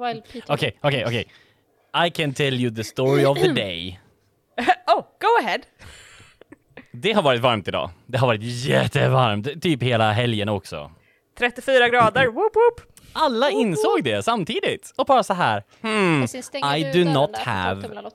[0.00, 0.54] While Peter...
[0.54, 1.24] Okej, okej, okej.
[2.06, 4.00] I can tell you the story of the day.
[4.86, 5.60] Oh, go ahead!
[6.92, 7.90] Det har varit varmt idag.
[8.06, 10.90] Det har varit jättevarmt, typ hela helgen också.
[11.38, 12.80] 34 grader, whoop whoop!
[13.12, 15.64] Alla insåg det samtidigt och bara så här.
[15.80, 16.24] Hmm,
[16.76, 18.12] I do not have-.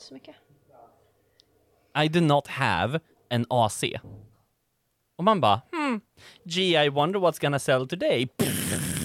[2.04, 2.99] I do not have
[3.29, 3.83] an AC.
[5.17, 6.02] Och man bara, hmm,
[6.43, 8.27] gee, I wonder what's gonna sell today.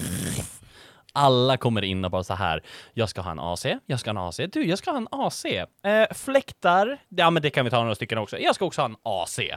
[1.12, 2.62] Alla kommer in och bara så här,
[2.94, 5.08] jag ska ha en AC, jag ska ha en AC, du, jag ska ha en
[5.10, 5.44] AC.
[5.44, 5.66] Eh,
[6.14, 8.38] fläktar, ja men det kan vi ta några stycken också.
[8.38, 9.38] Jag ska också ha en AC.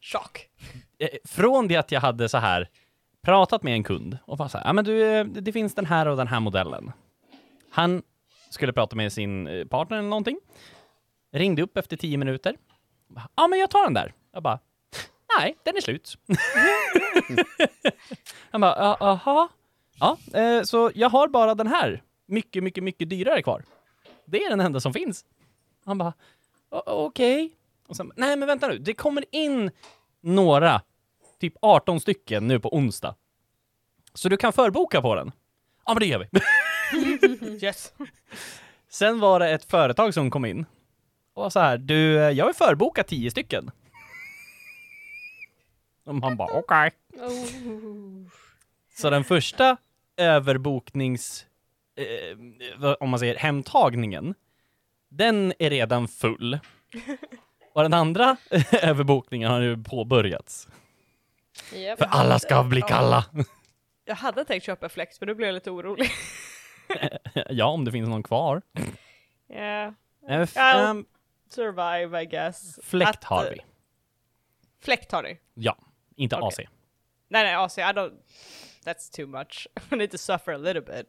[0.00, 0.48] Chock.
[0.98, 2.68] Eh, från det att jag hade så här
[3.22, 5.86] pratat med en kund och var så här, ja men du, eh, det finns den
[5.86, 6.92] här och den här modellen.
[7.70, 8.02] Han
[8.50, 10.38] skulle prata med sin eh, partner eller någonting.
[11.32, 12.56] Ringde upp efter tio minuter.
[13.36, 14.14] Ja, men jag tar den där.
[14.32, 14.58] Jag bara,
[15.38, 16.18] nej, den är slut.
[18.50, 19.48] Han bara, aha.
[20.00, 22.02] Ja, eh, så jag har bara den här.
[22.26, 23.64] Mycket, mycket, mycket dyrare kvar.
[24.24, 25.24] Det är den enda som finns.
[25.84, 26.12] Han bara,
[26.86, 27.52] okej.
[27.86, 29.70] Och sen, nej men vänta nu, det kommer in
[30.20, 30.80] några,
[31.40, 33.14] typ 18 stycken nu på onsdag.
[34.14, 35.32] Så du kan förboka på den.
[35.86, 36.28] Ja men det gör vi.
[37.66, 37.92] Yes.
[38.88, 40.66] Sen var det ett företag som kom in
[41.34, 43.70] och var så här, du, eh, jag vill förboka 10 stycken.
[46.04, 46.90] Och man bara, okej.
[47.12, 48.28] Oh.
[48.94, 49.76] Så den första
[50.16, 51.46] överboknings,
[51.96, 54.34] eh, om man säger hemtagningen,
[55.08, 56.58] den är redan full.
[57.72, 58.36] Och den andra
[58.72, 60.68] överbokningen har nu påbörjats.
[61.72, 61.98] Japp.
[61.98, 63.24] För alla ska bli kalla.
[64.04, 66.10] Jag hade tänkt köpa flex, men nu blev jag lite orolig.
[67.50, 68.62] ja, om det finns någon kvar.
[69.50, 69.92] Yeah.
[70.26, 70.90] Ja.
[70.90, 71.04] ehm,
[71.48, 72.80] Survive, I guess.
[72.82, 73.60] fläkt har eh, vi.
[74.80, 75.38] Fläkt har ni?
[75.54, 75.76] Ja,
[76.16, 76.64] inte Okej.
[76.64, 76.70] AC.
[77.28, 78.12] Nej, nej, AC, I don't...
[78.84, 79.68] That's too much.
[79.92, 81.06] I need to suffer a little bit.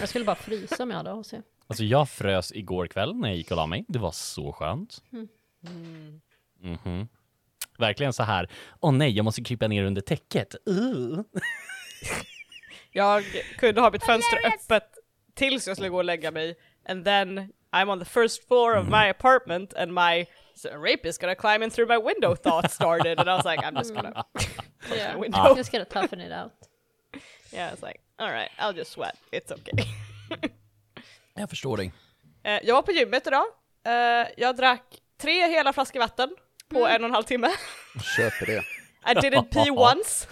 [0.00, 1.34] Jag skulle bara frysa om jag hade AC.
[1.66, 3.84] Alltså jag frös igår kväll när jag gick och la mig.
[3.88, 5.02] Det var så skönt.
[6.60, 7.08] Mhm.
[7.78, 8.48] Verkligen så här,
[8.80, 10.54] åh nej, jag måste krypa ner under täcket.
[10.70, 11.20] Uh.
[12.92, 13.24] Jag
[13.58, 14.90] kunde ha mitt fönster öppet
[15.34, 16.54] tills jag skulle gå och lägga mig.
[16.88, 20.26] And then I'm on the first floor of my apartment and my
[20.56, 23.20] so a rapist gonna climb in through my window thought started.
[23.20, 24.24] And I was like, I'm just gonna...
[24.94, 25.16] Yeah.
[25.16, 25.54] window.
[25.56, 26.52] Just gonna toughen it out.
[27.52, 29.16] Yeah, it's like, alright, I'll just sweat.
[29.32, 29.84] It's okay.
[31.34, 31.92] Jag förstår dig.
[32.44, 33.44] Eh, jag var på gymmet idag.
[33.86, 34.82] Eh, jag drack
[35.20, 36.30] tre hela flaskor vatten
[36.68, 37.50] på en och en halv timme.
[38.16, 38.62] Köper det.
[39.10, 40.26] I didn't pee once.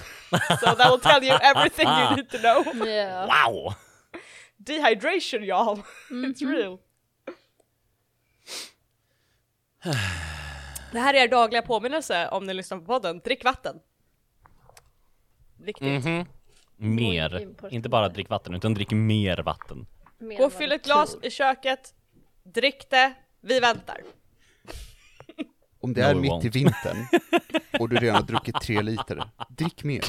[0.61, 2.87] So that will tell you everything you need to know.
[2.87, 3.27] Yeah.
[3.27, 3.75] Wow!
[4.59, 5.83] Dehydration y'all.
[6.11, 6.79] It's real.
[10.93, 13.19] Det här är er dagliga påminnelse om ni lyssnar på podden.
[13.25, 13.77] Drick vatten.
[15.57, 16.05] Viktigt.
[16.05, 16.27] Mhm.
[16.77, 17.49] Mer.
[17.71, 19.87] Inte bara drick vatten, utan drick mer vatten.
[20.19, 21.95] Mer Gå och fyll ett glas i köket.
[22.43, 23.15] Drick det.
[23.41, 24.01] Vi väntar.
[25.81, 26.47] Om det No, är we mitt won't.
[26.47, 27.07] i vintern
[27.81, 30.05] och du redan har druckit tre liter, drick mer.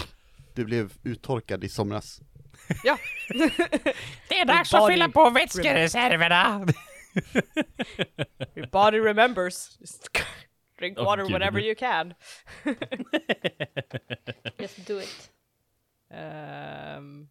[0.53, 2.22] Du blev uttorkad i somras.
[2.84, 2.97] Ja.
[4.30, 6.66] Det är dags att fylla på vätskereserverna!
[8.56, 9.78] Your body remembers.
[9.80, 10.09] Just
[10.78, 11.34] drink Åh, water gud.
[11.34, 12.14] whenever you can.
[14.59, 15.30] Just do it.
[16.12, 17.30] Ehm,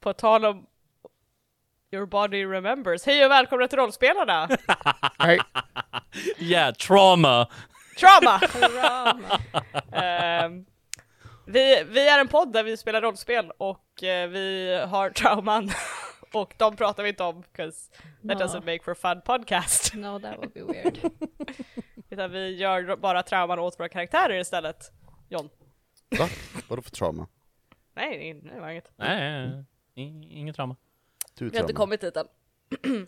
[0.00, 0.66] på tal om
[1.90, 3.06] Your body remembers.
[3.06, 4.48] Hej och välkomna till rollspelarna!
[5.18, 5.40] Hej!
[6.38, 7.48] yeah, trauma!
[7.96, 8.40] Trauma!
[9.92, 10.66] Ehm,
[11.46, 15.70] vi, vi är en podd där vi spelar rollspel och eh, vi har trauman
[16.32, 18.32] och de pratar vi inte om 'cause that No.
[18.44, 19.94] doesn't make for fun podcast.
[19.94, 20.98] No, that would be weird.
[22.10, 24.92] Utan vi gör bara trauman åt våra karaktärer istället.
[25.28, 25.48] John?
[26.18, 26.28] Va?
[26.68, 27.28] Vadå för trauma?
[27.94, 28.92] Nej, det var inget.
[28.96, 29.64] Nej, nej, nej.
[30.06, 30.76] I- inget trauma.
[31.34, 32.26] Du Vi har inte kommit dit än.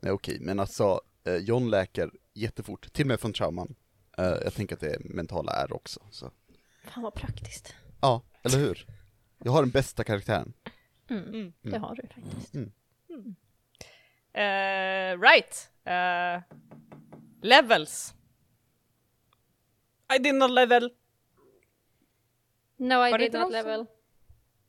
[0.00, 3.74] Nej okej, men alltså, eh, John läker jättefort, till och med från trauman.
[4.18, 6.30] Eh, jag tänker att det är mentala är också, så.
[6.84, 7.74] Fan vad praktiskt.
[8.00, 8.86] Ja, eller hur?
[9.38, 10.52] Jag har den bästa karaktären.
[11.10, 11.52] Mm.
[11.62, 12.54] Det har du faktiskt.
[14.32, 15.70] Eh, right.
[15.84, 16.42] Eh,
[17.42, 18.14] levels.
[20.16, 20.90] I did not level.
[22.76, 23.86] No, I Var det did not level.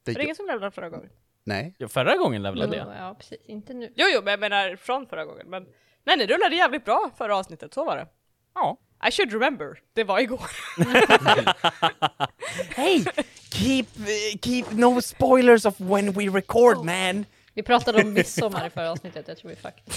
[0.04, 1.10] Det, Var det ingen som levlade förra gången?
[1.44, 2.88] nej, Ja, Förra gången levlade jag.
[2.98, 3.46] ja, precis.
[3.46, 3.94] Inte nu.
[3.96, 5.48] Jo, jo, men jag menar från förra gången.
[5.50, 5.68] Men
[6.04, 8.08] nej, ni rullade jävligt bra förra avsnittet, så var det.
[8.54, 8.78] Ja.
[9.08, 9.80] I should remember.
[9.94, 10.50] Det var igår.
[12.76, 13.04] Hey!
[13.52, 13.86] Keep,
[14.42, 17.26] keep no spoilers of when we record man!
[17.54, 19.28] Vi pratade om midsommar i förra avsnittet.
[19.28, 19.94] Jag tror vi fucked.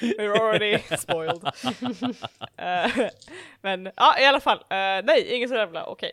[0.18, 1.42] We're already spoiled.
[2.56, 3.08] Eh,
[3.60, 4.58] men ja, i alla fall.
[4.58, 5.86] eh, nej, ingen som levlade.
[5.86, 6.12] Okej.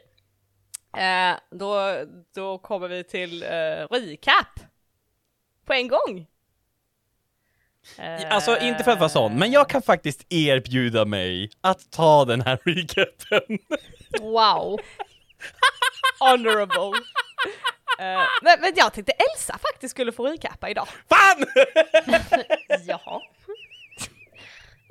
[0.98, 1.98] Eh, då,
[2.36, 3.44] då kommer vi till
[3.90, 4.60] recap.
[5.66, 6.28] På en gång.
[7.98, 12.26] Eh, Alltså inte för att vara sån, men jag kan faktiskt erbjuda mig att ta
[12.26, 13.60] den här recapen.
[14.22, 14.80] Wow.
[16.20, 17.00] Honorable.
[18.00, 20.88] Eh, men, men jag tänkte Elsa faktiskt skulle få recappa idag.
[21.10, 21.46] Fan!
[22.88, 23.22] Jaha.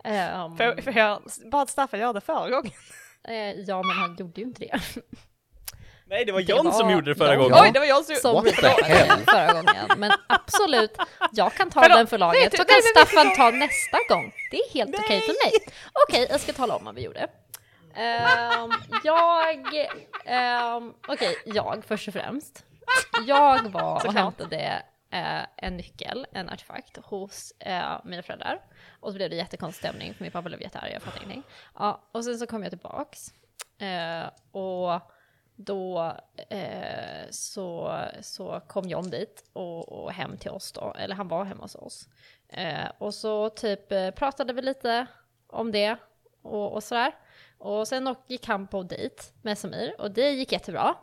[0.04, 1.22] Ehm, För, för jag
[1.52, 2.72] bad Staffan göra det förra gången.
[3.28, 4.80] eh, ja, men han gjorde ju inte det.
[6.10, 7.42] Nej, det var Det John som var gjorde det förra John.
[7.42, 7.64] gången.
[7.64, 8.16] Oj, det var jag som...
[8.16, 9.20] Som recapade hell?
[9.26, 9.86] förra gången.
[9.96, 10.96] Men absolut,
[11.32, 12.56] jag kan ta Förlåt, den för laget.
[12.56, 14.32] Så kan Staffan ta nästa gång.
[14.50, 15.52] Det är helt okej för mig.
[16.08, 17.28] Okej, jag ska tala om vad vi gjorde.
[17.94, 18.70] Ehm,
[19.04, 19.88] jag...
[20.24, 22.64] ehm, okej, jag först och främst.
[23.26, 28.58] Jag var och hämtade eh, en nyckel, en artefakt, hos eh, mina föräldrar.
[29.00, 31.42] Och så blev det jättekonstig stämning för min pappa blev jättearg, jag fattar ingenting.
[31.78, 33.28] Ja, och sen så kom jag tillbaks.
[33.80, 34.30] Eh,
[34.60, 35.00] och
[35.64, 36.16] då
[36.48, 41.44] eh, så, så kom John dit och, och hem till oss då, eller han var
[41.44, 42.08] hemma hos oss.
[42.48, 45.06] Eh, och så typ eh, pratade vi lite
[45.46, 45.96] om det
[46.42, 47.12] och, och sådär.
[47.58, 50.94] Och sen gick han på dejt med Samir och det gick jättebra.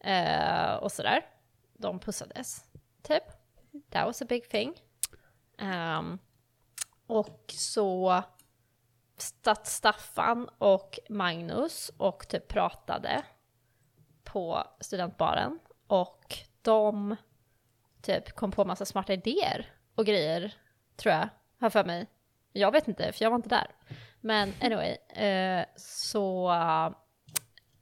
[0.00, 1.26] Eh, och sådär.
[1.78, 2.64] De pussades,
[3.02, 3.24] typ.
[3.90, 4.74] That was a big thing.
[5.58, 6.18] Ehm,
[7.06, 8.22] och så
[9.16, 13.22] satt Staffan och Magnus och typ pratade
[14.24, 17.16] på studentbaren och de
[18.02, 20.54] typ kom på massa smarta idéer och grejer,
[20.96, 21.28] tror jag,
[21.60, 22.06] har för mig.
[22.52, 23.66] Jag vet inte, för jag var inte där.
[24.20, 24.90] Men anyway,
[25.26, 26.90] eh, så eh,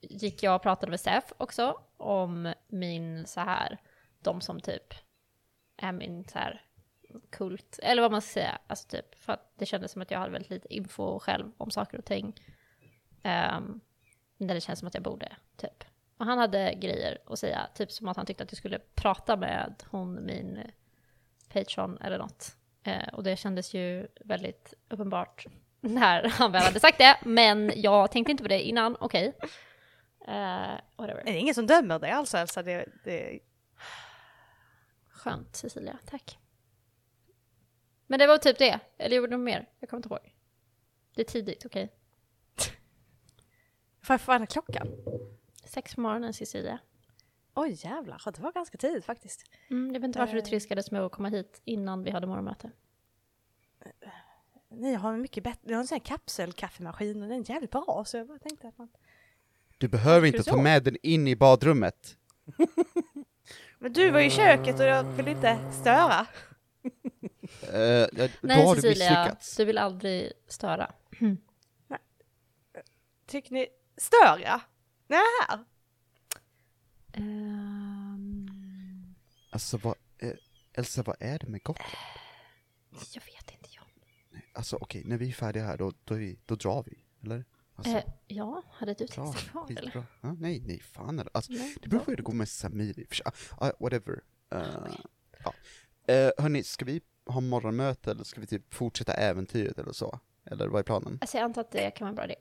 [0.00, 3.78] gick jag och pratade med Steph också om min så här,
[4.22, 4.94] de som typ
[5.76, 6.62] är min så här
[7.30, 10.18] kult, eller vad man ska säga, alltså typ för att det kändes som att jag
[10.18, 12.40] hade väldigt lite info själv om saker och ting.
[13.24, 13.80] Um,
[14.36, 15.84] när det känns som att jag borde, typ.
[16.22, 19.36] Och han hade grejer att säga, typ som att han tyckte att jag skulle prata
[19.36, 20.70] med hon, min
[21.48, 22.56] Patreon eller något.
[22.82, 25.46] Eh, och det kändes ju väldigt uppenbart
[25.80, 29.32] när han väl hade sagt det, men jag tänkte inte på det innan, okej.
[30.28, 31.22] Eh, whatever.
[31.24, 32.62] Det är ingen som dömer dig alltså Elsa.
[32.62, 33.40] Det, det,
[35.10, 36.38] Skönt Cecilia, tack.
[38.06, 39.68] Men det var typ det, eller gjorde de mer?
[39.78, 40.34] Jag kommer inte ihåg.
[41.14, 41.92] Det är tidigt, okej?
[44.08, 44.88] vad fan är klockan?
[45.74, 46.78] Sex på morgonen Cecilia.
[47.54, 49.42] Oj jävlar, det var ganska tidigt faktiskt.
[49.70, 50.44] Mm, jag vet inte varför du Eh.
[50.44, 52.70] triskades med att komma hit innan vi hade morgonmöte.
[54.68, 57.70] Ni har en mycket bättre, ni har en sån här kapselkaffemaskin och den är jävligt
[57.70, 58.88] bra så jag bara tänkte att man...
[59.78, 62.16] Du behöver inte ta med den in i badrummet.
[63.78, 66.26] Men du var i köket och jag ville inte störa.
[67.72, 69.56] Uh, ja, då Nej har du Cecilia, misslyckats.
[69.56, 70.92] du vill aldrig störa.
[73.26, 74.60] Tycker ni, stör jag?
[75.16, 75.64] Här?
[77.12, 78.48] Ehm,
[79.50, 80.30] Alltså vad, eh,
[80.72, 81.92] Elsa vad är det med Gotland?
[83.14, 83.84] jag vet inte jag.
[84.52, 87.44] Alltså okej, när vi är färdiga här då, då, vi, då drar vi, eller?
[87.74, 90.06] Alltså, Eh, ja, hade du bra, tänkt kvar eller?
[90.20, 91.30] Ja, nej, nej, fan eller?
[91.34, 93.26] Alltså, Nej, det beror på hur det går med Samir i och för sig.
[93.26, 93.32] Ah,
[93.68, 94.20] ah, whatever.
[94.54, 94.94] Uh,
[95.44, 95.54] ja.
[96.14, 100.18] uh, hörni, ska vi ha morgonmöte eller ska vi typ fortsätta äventyret eller så?
[100.44, 101.18] Eller vad är planen?
[101.20, 102.34] Alltså jag antar att det kan vara en bra idé.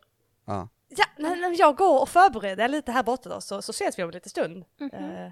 [0.45, 0.69] Ja.
[0.95, 4.03] Ja, när, när jag går och förbereder lite här borta då så, så ses vi
[4.03, 4.65] om en liten stund.
[4.93, 5.31] Eh,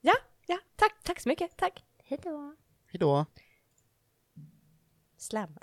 [0.00, 0.14] ja,
[0.46, 1.84] ja, tack, tack så mycket, tack.
[2.04, 2.56] Hejdå.
[2.86, 3.26] Hejdå.
[5.18, 5.58] Slam.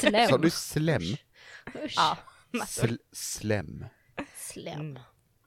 [0.00, 0.28] Slem.
[0.28, 1.02] Sa du slem?
[1.84, 1.94] Usch.
[1.96, 2.18] ja,
[2.66, 3.86] Sl slem.
[4.36, 4.80] Slem.
[4.80, 5.02] Mm.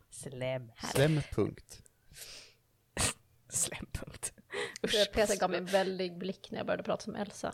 [0.09, 0.71] Slem.
[0.91, 1.81] Slem punkt.
[3.49, 4.33] Slämpunkt.
[4.83, 5.11] Usch.
[5.13, 7.53] Peter gav mig en väldig blick när jag började prata som Elsa.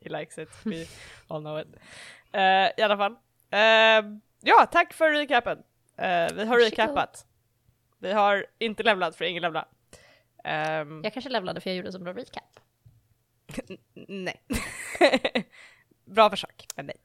[0.00, 0.86] He likes it, we
[1.28, 1.68] all know it.
[2.32, 3.16] Eh, I alla fall.
[3.50, 4.02] Eh,
[4.40, 5.58] ja, tack för recapen.
[5.96, 7.26] Eh, vi har recapat.
[7.98, 9.68] Vi har inte levlat för ingen levla.
[10.44, 12.60] Ehm, Jag kanske levlade för jag gjorde så bra recap.
[13.94, 14.42] nej.
[16.04, 17.00] Bra försök, men nej.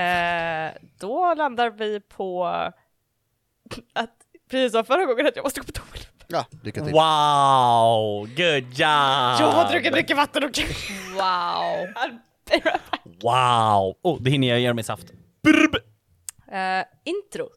[0.00, 2.46] Eh, då landar vi på
[3.92, 5.86] att, precis som förra gången, att jag måste gå på toa.
[6.32, 6.92] Ja, lycka till.
[6.92, 9.40] Wow, good job!
[9.40, 10.50] Jag har druckit mycket vatten och
[11.14, 11.88] Wow.
[13.22, 13.94] Wow!
[14.02, 15.06] Oh, det hinner jag göra med saft.
[15.42, 15.76] Brb.
[16.52, 17.48] Eh, intro,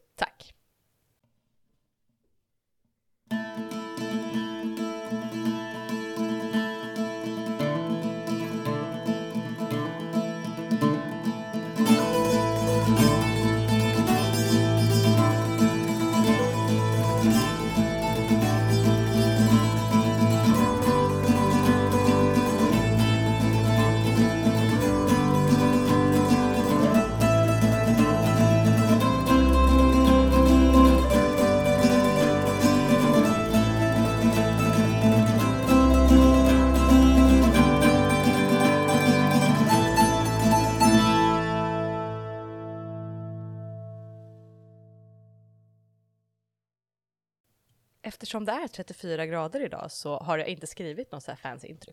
[48.34, 51.68] eftersom det är 34 grader idag så har jag inte skrivit någon så här fancy
[51.68, 51.92] intro.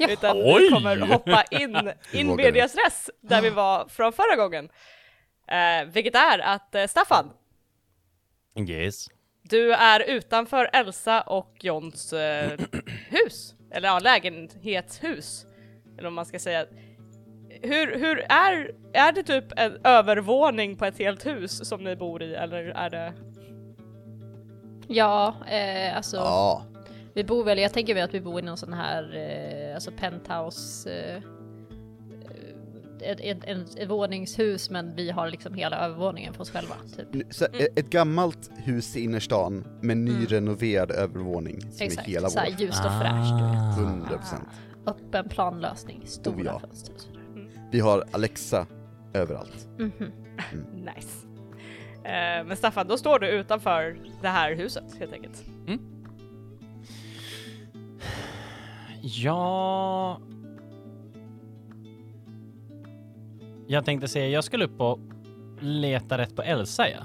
[0.12, 0.62] Utan Oj!
[0.62, 4.68] vi kommer hoppa in, in medias res, där vi var från förra gången.
[5.48, 7.30] Eh, vilket är att eh, Staffan,
[8.68, 9.06] Yes.
[9.42, 12.58] du är utanför Elsa och Johns eh,
[13.08, 15.46] hus, eller ja, lägenhetshus.
[15.98, 16.66] Eller om man ska säga.
[17.62, 22.22] Hur, hur är, är det typ en övervåning på ett helt hus som ni bor
[22.22, 23.29] i eller är det?
[24.92, 26.62] Ja, eh, alltså Ja,
[27.14, 29.90] vi bor väl, jag tänker väl att vi bor i någon sån här, eh, alltså
[29.96, 36.40] penthouse, eh, eh, ett, ett, ett, ett våningshus men vi har liksom hela övervåningen för
[36.42, 36.74] oss själva.
[36.96, 37.34] Typ.
[37.34, 42.50] så, e- ett gammalt hus i innerstan med nyrenoverad övervåning som Exakt, är hela såhär
[42.50, 42.60] vår.
[42.60, 43.32] ljust och fräscht.
[43.38, 43.88] du vet.
[43.90, 44.48] 100 procent.
[44.86, 46.58] Öppen planlösning, stora Oh ja.
[46.58, 47.20] fönster och sådär.
[47.72, 48.66] Vi har Alexa
[49.14, 49.68] överallt.
[49.78, 49.92] Mhm.
[50.74, 51.26] Nice.
[52.04, 55.44] Eh, men Staffan, då står du utanför det här huset helt enkelt.
[59.02, 60.20] Ja...
[63.66, 64.98] Jag tänkte säga, jag skulle upp och
[65.60, 67.04] leta rätt på Elsa ja.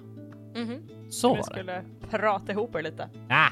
[0.62, 0.88] Mhm.
[1.10, 1.44] Så Vi var det.
[1.44, 3.10] skulle prata ihop er lite.
[3.30, 3.50] Ah.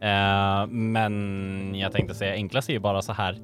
[0.00, 3.38] Eh, men jag tänkte säga, enklast är ju bara så här.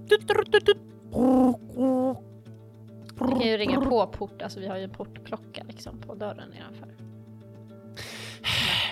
[3.21, 6.49] Vi kan ju ringa på port, alltså vi har ju en portklocka liksom på dörren
[6.51, 6.89] nedanför.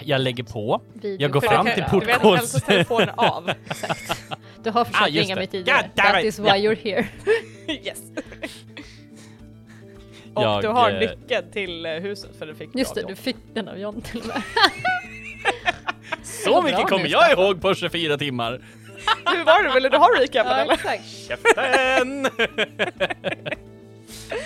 [0.04, 0.80] Jag lägger på.
[0.92, 2.24] Video- Jag går För fram du till kan- Du vet
[3.16, 3.50] av.
[3.66, 4.22] Exakt.
[4.62, 5.40] Du har försökt Ah, ringa det.
[5.40, 5.82] mig tidigare.
[5.82, 6.54] God That is why Ja.
[6.56, 7.06] you're here.
[7.68, 8.02] yes.
[10.34, 13.06] Och Jag, du har eh, nyckeln till eh, huset för det fick Just du det,
[13.08, 14.42] du fick den av John till och med.
[16.22, 18.60] Så mycket kommer jag ihåg på 24 timmar.
[19.26, 19.74] Hur var det?
[19.74, 21.00] Ville du ha recapen Ja, eller?
[21.28, 22.28] Käften!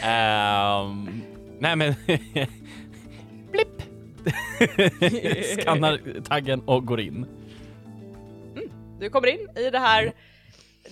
[0.03, 1.23] Ehm,
[1.59, 1.95] nej men...
[3.53, 3.83] Blipp!
[5.61, 7.27] Skannar taggen och går in.
[9.01, 10.13] Du kommer in i det här,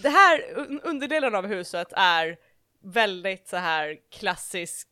[0.03, 2.37] det här un- underdelen av huset är
[2.83, 4.89] väldigt så här klassisk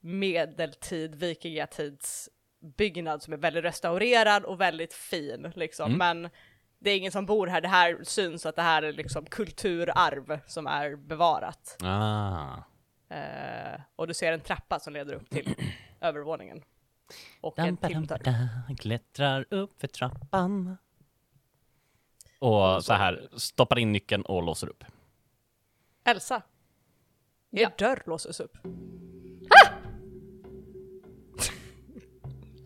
[0.00, 2.28] medeltid, vikingatids
[2.76, 5.86] byggnad som är väldigt restaurerad och väldigt fin liksom.
[5.94, 5.98] Mm.
[5.98, 6.30] Men
[6.78, 10.40] det är ingen som bor här, det här syns att det här är liksom kulturarv
[10.46, 11.76] som är bevarat.
[11.82, 12.56] Ah.
[13.14, 15.54] Eh, och du ser en trappa som leder upp till
[16.00, 16.62] övervåningen.
[17.40, 18.76] Och en till dörr.
[18.78, 20.76] klättrar upp för trappan.
[22.38, 24.84] Och så här, stoppar in nyckeln och låser upp.
[26.04, 26.42] Elsa.
[27.50, 27.70] Er Ja.
[27.78, 28.58] dörr låses upp.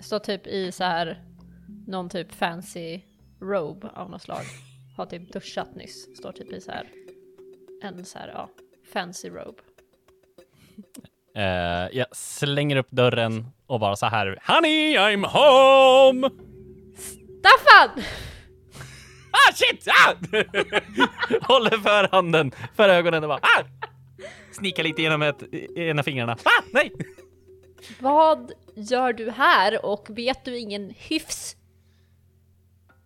[0.01, 1.25] Står typ i så här
[1.87, 3.01] någon typ fancy
[3.41, 4.45] robe av något slag.
[4.97, 6.17] Har typ duschat nyss.
[6.19, 6.91] Står typ i så här
[7.83, 8.51] en så här ja,
[8.93, 9.63] fancy robe.
[11.37, 16.31] Eh, jag slänger upp dörren och bara så här, Honey, I'm home!
[17.39, 18.05] Staffan!
[19.31, 19.89] Ah shit!
[19.89, 20.15] Ah!
[21.53, 23.65] Håller för handen, för ögonen och bara ah!
[24.53, 26.33] Snikar lite genom ett, ena fingrarna.
[26.33, 26.93] Ah, nej!
[28.01, 31.57] Vad gör du här och vet du ingen hyfs?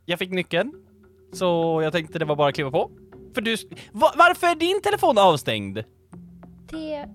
[0.04, 0.72] Jag fick nyckeln,
[1.32, 2.90] så jag tänkte det var bara att kliva på.
[3.34, 3.56] För du,
[3.92, 5.84] va, varför är din telefon avstängd?
[6.70, 7.08] Det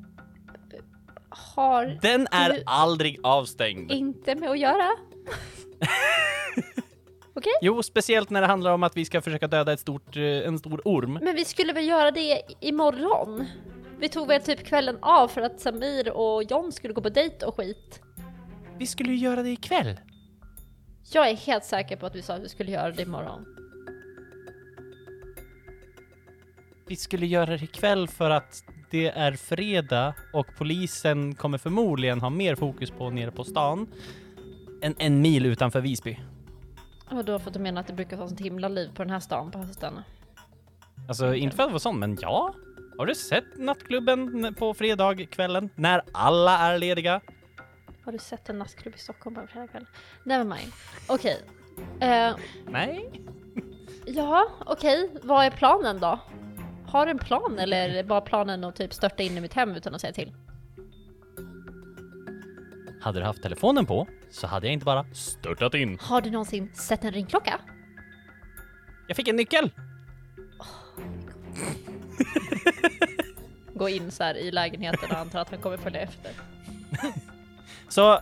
[1.56, 3.92] har Den är Du- aldrig avstängd.
[3.92, 4.90] inte med att göra.
[7.34, 7.52] Okej?
[7.62, 10.60] Jo, speciellt när det handlar om att vi ska försöka döda ett stort, eh, en
[10.60, 11.14] stor orm.
[11.22, 13.46] Men vi skulle väl göra det imorgon?
[14.00, 17.46] Vi tog väl typ kvällen av för att Samir och John skulle gå på dejt
[17.46, 18.02] och skit.
[18.78, 20.00] Vi skulle ju göra det ikväll.
[21.12, 23.46] Jag är helt säker på att vi sa att vi skulle göra det imorgon.
[26.88, 32.30] Vi skulle göra det ikväll för att det är fredag och polisen kommer förmodligen ha
[32.30, 33.88] mer fokus på nere på stan
[34.82, 36.20] än en mil utanför Visby.
[37.12, 39.10] Och då för att du menar att det brukar vara sånt himla liv på den
[39.10, 39.94] här stan på hösten.
[41.08, 42.54] Alltså inte för att vara sån, men ja.
[42.98, 47.22] Har du sett nattklubben på fredagskvällen när alla är lediga?
[48.06, 49.86] Har du sett en nattklubb i Stockholm på en fredagkväll?
[50.24, 50.72] Never mind.
[51.08, 51.42] Okej.
[52.00, 53.22] Eh, Nej.
[54.06, 55.10] ja, okej.
[55.24, 56.20] Vad är planen då?
[56.88, 59.96] Har du en plan eller bara planen att typ störta in i mitt hem utan
[59.96, 60.34] att säga till?
[63.02, 65.98] Hade du haft telefonen på så hade jag inte bara störtat in.
[66.02, 67.60] Har du någonsin sett en ringklocka?
[69.08, 69.72] Jag fick en nyckel!
[73.74, 76.32] Gå in så här i lägenheten och antar att han kommer följa efter.
[77.90, 78.20] Så eh,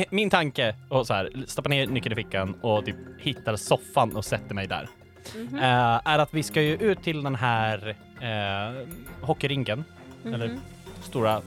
[0.00, 4.16] eh, min tanke, och så här, stoppa ner nyckeln i fickan och typ hittar soffan
[4.16, 4.88] och sätter mig där.
[5.34, 5.58] Mhm.
[5.58, 8.88] eh, är att vi ska ju ut till den här eh,
[9.20, 9.84] hockeyrinken,
[10.24, 10.58] eller
[11.02, 11.42] stora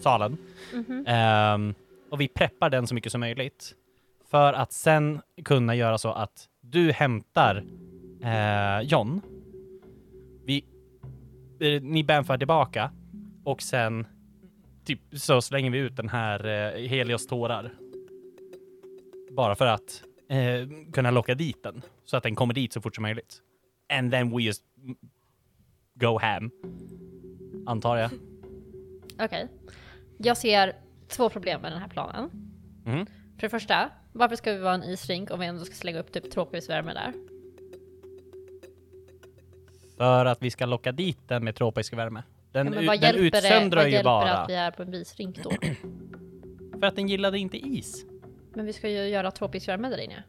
[0.00, 0.36] salen.
[0.74, 1.04] Mhm.
[1.06, 1.74] Ehm,
[2.10, 3.74] och vi preppar den så mycket som möjligt.
[4.30, 7.64] för att sen kunna göra så att du hämtar
[8.22, 9.20] eh, John.
[10.44, 10.64] Vi,
[11.60, 12.90] eh, ni bamfar tillbaka
[13.44, 14.06] och sen
[14.84, 17.72] typ så slänger vi ut den här eh, Helios tårar.
[19.30, 22.94] Bara för att eh, kunna locka dit den så att den kommer dit så fort
[22.94, 23.38] som möjligt.
[23.92, 24.62] And then we just
[26.00, 26.50] go ham.
[27.66, 28.10] Antar jag.
[29.20, 29.48] Okej.
[30.18, 30.72] Jag ser
[31.08, 32.30] två problem med den här planen.
[32.86, 33.06] Mm.
[33.06, 36.12] För det första, varför ska vi vara en isrink om vi ändå ska slänga upp
[36.12, 37.12] typ tropisvärme där?
[39.96, 42.22] För att vi ska locka dit den med tropisk värme.
[42.52, 44.32] Den, Ja, den hjälper det, utsöndrar vad ju hjälper bara.
[44.32, 45.50] att vi är på en isrink då?
[46.80, 48.04] För att den gillade inte is.
[48.54, 50.24] Men vi ska ju göra tropisk värme där inne.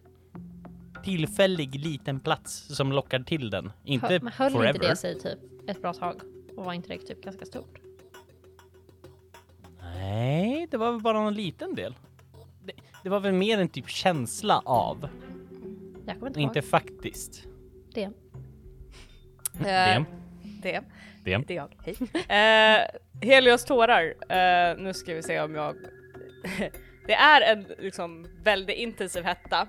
[1.04, 3.72] Tillfällig liten plats som lockar till den.
[3.84, 4.76] Inte Hö- men höll forever.
[4.76, 5.40] inte det sig typ
[5.72, 6.22] ett bra tag?
[6.58, 7.80] Och var inte det typ ganska stort?
[9.82, 11.96] Nej, det var väl bara en liten del.
[12.64, 12.74] Det,
[13.04, 15.10] det var väl mer en typ känsla av,
[16.06, 17.44] Jag kommer inte, inte ihåg faktiskt.
[17.94, 18.02] det.
[19.60, 20.06] Eh, Det.
[20.62, 20.82] det.
[21.24, 21.38] Det.
[21.48, 21.72] Det är jag.
[21.86, 21.96] Hej.
[22.30, 24.04] Eh, Helios tårar.
[24.30, 25.76] Eh, nu ska vi se om jag...
[27.08, 29.68] det är en liksom väldigt intensiv hetta.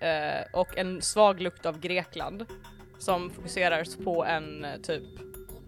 [0.00, 2.46] Eh, och en svag lukt av Grekland.
[2.98, 5.02] Som fokuserar på en eh, typ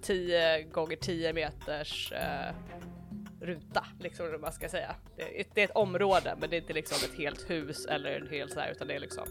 [0.03, 2.55] 10 gånger 10 meters eh,
[3.41, 4.95] ruta, liksom vad man ska säga.
[5.17, 8.29] Det det är ett område, men det är inte liksom ett helt hus eller en
[8.29, 9.25] hel så här, utan det är liksom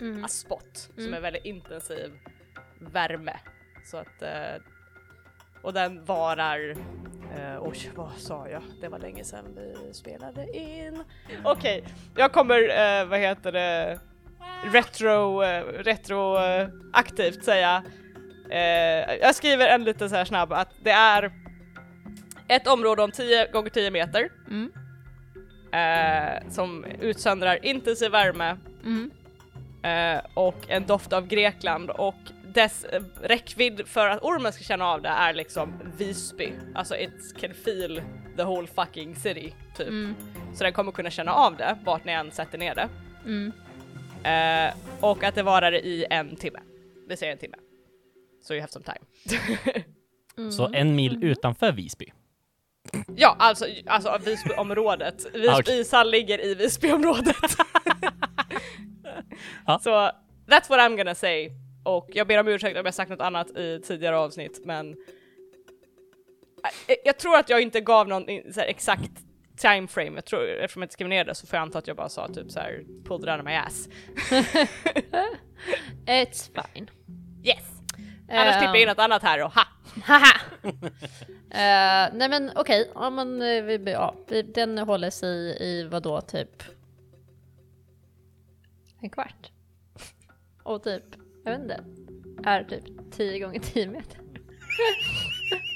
[0.00, 0.24] Mm.
[0.24, 1.14] a spot som Mm.
[1.14, 2.12] är väldigt intensiv
[2.80, 3.36] värme.
[3.84, 4.62] Så att, eh,
[5.62, 6.70] och den varar,
[7.36, 8.62] eh, oj vad sa jag?
[8.80, 11.04] Det var länge sedan vi spelade in.
[11.44, 11.84] Okej,
[12.16, 14.00] jag kommer, eh, vad heter det,
[14.72, 17.82] retro, eh, retro eh, säga.
[18.50, 21.32] Eh, jag skriver en lite så här snabb att det är
[22.48, 24.72] ett område om 10 gånger 10 meter Mm.
[25.72, 29.10] eh, som utsöndrar intensiv värme Mm.
[29.82, 32.14] eh, och en doft av Grekland och
[32.54, 32.86] dess
[33.22, 36.52] räckvidd för att ormen ska känna av det är liksom Visby.
[36.74, 38.02] Alltså it can feel
[38.36, 39.88] the whole fucking city typ.
[39.88, 40.14] Mm.
[40.54, 42.88] Så den kommer kunna känna av det vart ni än sätter ner det.
[44.24, 44.68] Mm.
[44.68, 46.60] Eh, och att det varar i en timme.
[47.08, 47.56] Det säger en timme.
[48.42, 49.38] So you have some time.
[50.36, 50.52] Mm.
[50.52, 52.12] Så en mil utanför Visby.
[53.16, 55.26] ja, alltså, alltså Visbyområdet.
[55.34, 57.36] Visby ishall ligger i Visbyområdet.
[59.66, 59.78] Ja.
[59.78, 59.90] Så
[60.46, 61.50] that's what I'm gonna say.
[61.84, 64.96] Och jag ber om ursäkt om jag sagt något annat i tidigare avsnitt, men
[66.86, 69.10] jag, jag tror att jag inte gav någon så här, exakt
[69.62, 70.12] time frame.
[70.14, 72.08] Jag tror, eftersom jag inte skrev ner det så får jag anta att jag bara
[72.08, 73.88] sa typ så här pulled it out of my ass.
[76.06, 76.90] It's fine.
[77.44, 77.72] Yes!
[78.28, 79.66] Annars klipper jag in något annat här och ha!
[80.04, 80.40] Haha!
[81.54, 86.02] Eh, nej men okej, ja, men, eh, vi, ja, vi, den håller sig i vad
[86.02, 86.62] då typ
[89.02, 89.50] en kvart.
[90.62, 91.04] Och typ,
[91.44, 91.84] jag vet inte,
[92.44, 94.18] är typ 10 gånger 10 meter.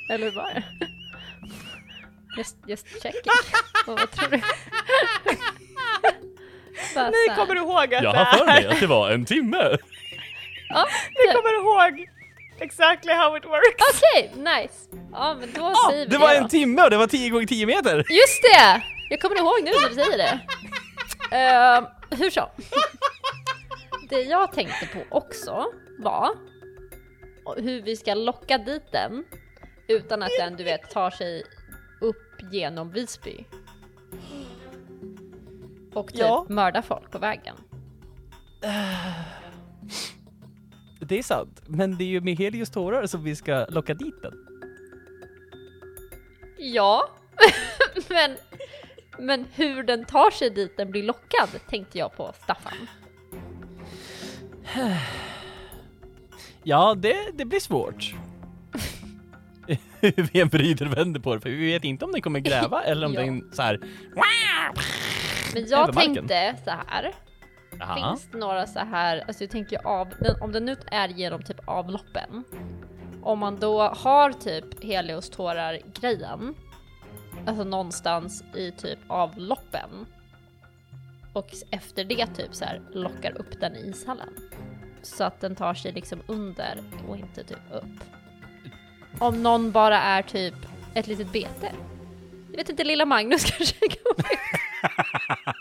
[0.10, 0.64] Eller det?
[2.36, 3.32] Just, just checking.
[3.86, 4.40] Och vad tror du?
[6.94, 8.68] Bara Ni kommer ihåg att Jag det har för mig är...
[8.68, 9.76] att det var en timme.
[10.68, 12.08] Ja, Ni kommer ihåg
[12.60, 14.02] exactly how it works!
[14.02, 14.74] Okej, nice.
[15.12, 16.42] Ja men då säger vi Det var då.
[16.42, 17.96] en timme och det var 10 gånger 10 meter.
[17.96, 18.82] Just det!
[19.10, 20.40] Jag kommer ihåg nu när du säger det.
[21.32, 22.50] Uh, hur så?
[24.10, 25.64] Det jag tänkte på också
[25.98, 26.30] var
[27.56, 29.24] hur vi ska locka dit den
[29.88, 31.42] utan att den, du vet, tar sig
[32.52, 33.44] genom Visby.
[35.94, 36.46] Och typ Ja.
[36.48, 37.56] mördar folk på vägen.
[41.00, 44.22] Det är sant, men det är ju med Helios tårar som vi ska locka dit
[44.22, 44.46] den.
[46.58, 47.10] Ja,
[48.08, 48.36] men,
[49.18, 52.72] men hur den tar sig dit den blir lockad tänkte jag på Staffan.
[56.62, 58.14] Ja, det, det blir svårt.
[60.32, 63.06] Vi vrider och vänder på det, för vi vet inte om den kommer gräva eller
[63.06, 63.20] om Ja.
[63.20, 63.80] den så här.
[65.54, 67.12] Men jag tänkte så här.
[67.78, 67.94] Jaha.
[67.96, 70.08] Finns det några så här, alltså jag tänker av,
[70.40, 72.44] om den nu är genom typ avloppen.
[73.22, 76.54] Om man då har typ Helios tårar grejen.
[77.46, 80.06] Alltså någonstans i typ avloppen.
[81.32, 84.28] Och efter det typ så här lockar upp den i ishallen.
[85.02, 88.04] Så att den tar sig liksom under och inte typ upp.
[89.18, 90.54] Om någon bara är typ
[90.94, 91.72] ett litet bete.
[92.50, 94.30] Jag vet inte, lilla Magnus kanske kommer.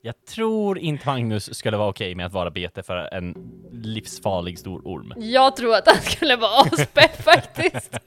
[0.00, 3.34] Jag tror inte Magnus skulle vara okej med att vara bete för en
[3.72, 5.12] livsfarlig stor orm.
[5.16, 7.98] Jag tror att han skulle vara aspepp faktiskt.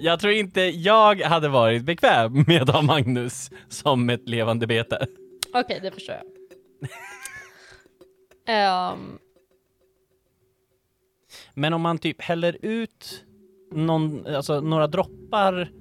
[0.00, 5.06] Jag tror inte jag hade varit bekväm med att ha Magnus som ett levande bete.
[5.54, 6.24] Okej, det förstår jag.
[8.46, 9.18] Ehm,
[11.54, 13.24] Men om man typ häller ut
[13.72, 15.72] någon, alltså några droppar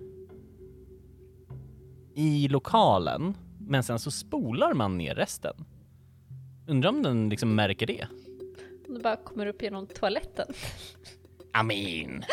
[2.15, 5.65] i lokalen, men sen så spolar man ner resten.
[6.67, 8.07] Undrar om den liksom märker det?
[8.87, 10.53] det bara kommer upp genom toaletten.
[11.53, 12.23] Amin.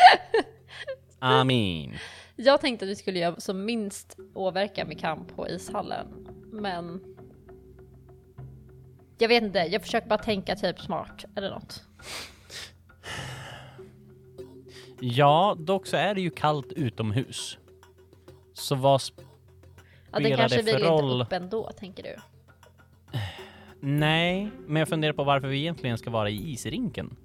[1.19, 1.97] Amin.
[2.35, 6.07] Jag tänkte att vi skulle göra som minst åverkan vi kan på ishallen,
[6.51, 7.01] men
[9.17, 11.83] jag vet inte, jag försöker bara tänka typ smart eller något.
[15.01, 17.57] Ja, dock så är det ju kallt utomhus.
[18.53, 19.01] Så vad
[20.11, 21.11] Ja, den Spelar kanske det för vill roll?
[21.21, 22.15] inte upp ändå, tänker du?
[23.79, 27.15] Nej, men jag funderar på varför vi egentligen ska vara i isrinken.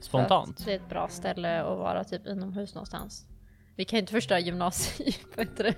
[0.00, 0.64] Spontant.
[0.64, 3.26] Det är ett bra ställe att vara typ inomhus någonstans.
[3.76, 5.18] Vi kan ju inte förstöra gymnasiet,
[5.56, 5.74] det?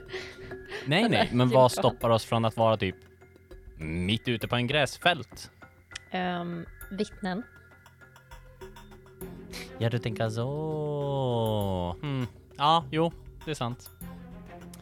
[0.87, 2.97] Nej, nej, men vad stoppar oss från att vara typ
[3.79, 5.51] mitt ute på en gräsfält?
[6.13, 7.43] Um, vittnen.
[9.79, 11.97] Ja, du tänker så.
[12.01, 12.27] Hmm.
[12.59, 13.13] Ja, jo,
[13.45, 13.91] det är sant.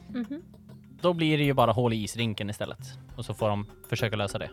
[0.09, 0.42] Mhm.
[1.00, 2.78] Då blir det ju bara hål i isrinken istället.
[3.16, 4.50] Och så får de försöka lösa det.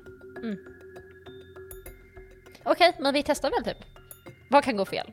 [2.64, 3.86] Okej, men vi testar väl typ.
[4.50, 5.12] Vad kan gå fel?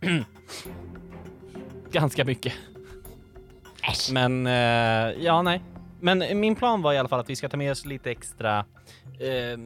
[1.90, 2.52] Ganska mycket.
[4.12, 5.62] Men, eh, ja, nej.
[6.00, 8.58] Men min plan var i alla fall att vi ska ta med oss lite extra
[9.20, 9.58] eh,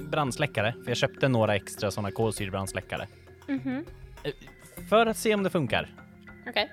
[0.00, 0.72] brandsläckare.
[0.84, 3.06] För jag köpte några extra sådana kolsyrebrandsläckare.
[3.48, 3.84] Mhm.
[4.22, 4.32] Eh,
[4.88, 5.88] För att se om det funkar.
[6.48, 6.70] Okej.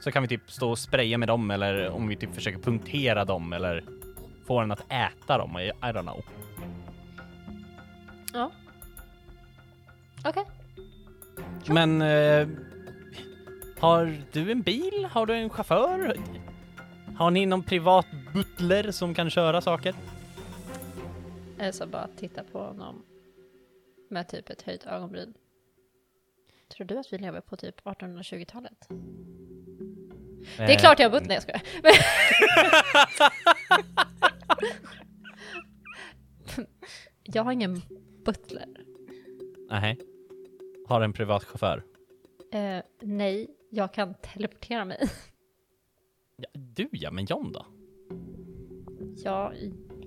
[0.00, 3.24] Så kan vi typ stå och spraya med dem eller om vi typ försöker punktera
[3.24, 3.84] dem eller
[4.46, 5.58] få den att äta dem.
[5.58, 6.24] I, don't know.
[8.32, 8.50] Ja.
[10.24, 10.44] Okej.
[11.66, 12.48] Men eh,
[13.80, 15.08] har du en bil?
[15.12, 16.16] Har du en chaufför?
[17.16, 19.94] Har ni någon privat butler som kan köra saker?
[21.60, 23.04] Eh, Så bara titta på honom
[24.08, 25.34] med typ ett höjt ögonbryn.
[26.68, 28.88] Tror du att vi lever på typ 1820-talet?
[30.56, 31.62] Det är klart jag har bott, nej jag skojar.
[37.22, 37.80] Jag har ingen
[38.24, 38.84] butler.
[39.70, 39.98] Nej.
[40.86, 41.84] Har en privat chaufför?
[42.52, 44.98] Eh, nej, jag kan teleportera mig.
[46.36, 47.66] Ja, du ja, men John då?
[49.24, 49.52] Ja,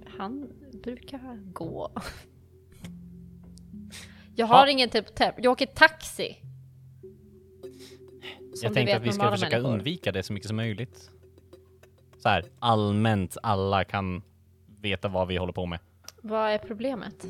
[0.05, 0.49] han
[0.83, 1.91] brukar gå.
[4.35, 4.69] Jag har Ha.
[4.69, 6.37] ingen typ tele- Jag åker taxi.
[8.53, 9.73] Som jag tänkte vet att vi ska försöka människor.
[9.73, 11.09] undvika det så mycket som möjligt.
[12.17, 14.21] Så här, allmänt alla kan
[14.81, 15.79] veta vad vi håller på med.
[16.21, 17.25] Vad är problemet?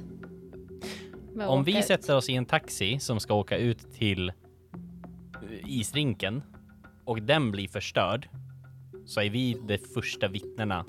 [1.47, 1.85] Om vi ut?
[1.85, 4.31] sätter oss i en taxi som ska åka ut till
[5.67, 6.41] isrinken
[7.05, 8.29] och den blir förstörd
[9.05, 10.85] så är vi de första vittnena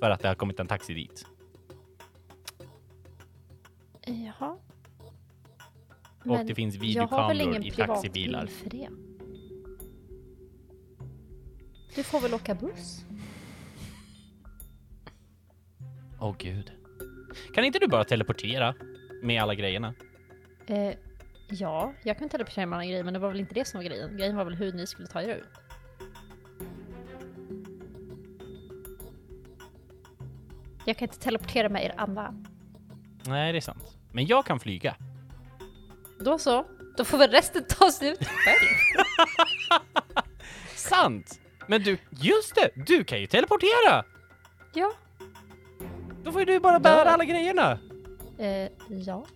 [0.00, 1.26] för att det har kommit en taxi dit.
[6.28, 8.46] Och det finns jag har väl videokameror ingen i taxibilar.
[8.46, 8.88] för det.
[11.94, 13.04] Du får väl åka buss?
[16.20, 16.72] Åh gud.
[17.54, 18.74] Kan inte du bara teleportera
[19.22, 19.94] med alla grejerna?
[20.66, 20.94] Eh,
[21.48, 23.84] ja, jag kan teleportera med andra grejer, men det var väl inte det som var
[23.84, 24.16] grejen.
[24.16, 25.44] Grejen var väl hur ni skulle ta er ut.
[30.84, 32.34] Jag kan inte teleportera med er andra.
[33.26, 33.98] Nej, det är sant.
[34.12, 34.96] Men jag kan flyga.
[36.20, 36.64] Då så,
[36.96, 38.68] då får väl resten ta sig ut själv.
[40.76, 41.40] Sant!
[41.66, 42.70] Men du, just det!
[42.86, 44.04] Du kan ju teleportera!
[44.74, 44.92] Ja.
[46.24, 47.10] Då får ju du bara bära Ja.
[47.10, 47.78] alla grejerna.
[48.38, 49.26] Eh, ja.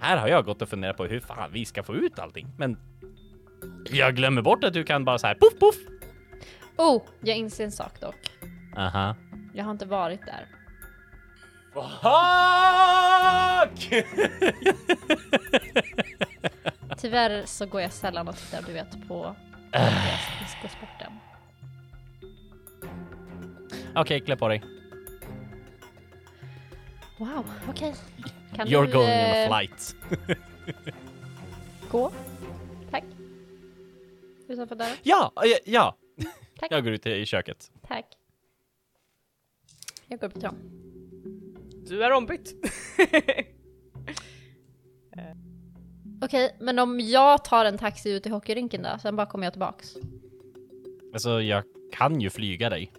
[0.00, 2.76] Här har jag gått och funderat på hur fan vi ska få ut allting, men
[3.90, 5.74] jag glömmer bort att du kan bara så här poff poff.
[6.76, 8.30] Oh, jag inser en sak dock.
[8.76, 9.14] Aha.
[9.54, 10.46] Jag har inte varit där.
[11.72, 12.02] Fuck!
[16.98, 19.36] Tyvärr så går jag sällan och tittar, du vet, på
[20.36, 21.12] skridskosporten.
[23.94, 24.62] Okej, klä på dig.
[27.18, 27.94] Wow, okej.
[28.56, 29.96] Kan You're du going on eh, a flight.
[31.90, 32.12] gå?
[32.90, 33.04] Tack.
[34.48, 34.96] Utanför dörren?
[35.02, 35.96] Ja, ja, ja.
[36.58, 36.72] Tack.
[36.72, 37.70] Jag går ut i köket.
[37.88, 38.06] Tack.
[40.06, 40.56] Jag går upp till dem.
[41.90, 42.54] Du är ombytt.
[46.22, 49.52] Okej, men om jag tar en taxi ut till hockeyrinken då, sen bara kommer jag
[49.52, 49.94] tillbaks.
[51.12, 52.92] Alltså, jag kan ju flyga dig.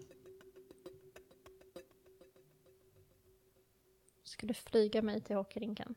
[4.23, 5.93] Ska du flyga mig till hockeyrinken?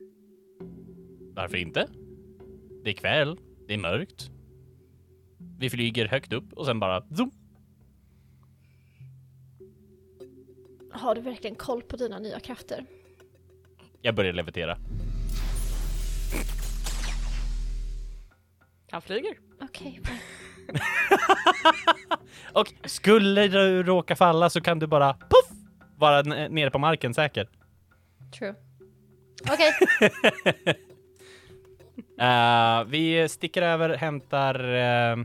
[1.35, 1.87] Varför inte?
[2.83, 4.29] Det är kväll, det är mörkt.
[5.59, 7.44] Vi flyger högt upp och sen bara zoom.
[10.95, 12.85] Har du verkligen koll på dina nya krafter?
[14.01, 14.77] Jag börjar levitera.
[18.91, 19.37] Han flyger.
[19.61, 20.13] Okej, bra.
[22.61, 25.57] Och skulle du råka falla så kan du bara puff
[25.97, 27.49] vara nere på marken säker.
[28.39, 28.55] True.
[29.51, 29.71] Okej,
[32.19, 34.73] Eh, vi sticker över, hämtar...
[34.73, 35.17] eh,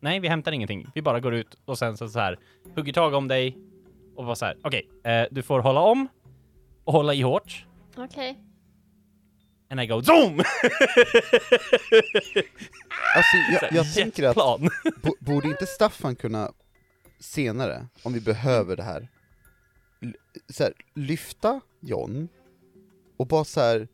[0.00, 0.86] nej, vi hämtar ingenting.
[0.94, 2.38] Vi bara går ut och sen så, så här
[2.74, 3.58] hugger tag om dig
[4.20, 4.56] och bara så här.
[4.62, 6.08] Okej, eh, du får hålla om
[6.84, 7.66] och hålla i hårt.
[7.96, 8.38] okej.
[9.70, 10.42] And I go zoom!
[13.16, 14.36] Alltså, jag, jag tänker att,
[15.02, 16.52] bo, borde inte Staffan kunna
[17.20, 19.08] senare, om vi behöver det här,
[20.52, 22.28] så här lyfta John
[23.16, 23.88] och bara så här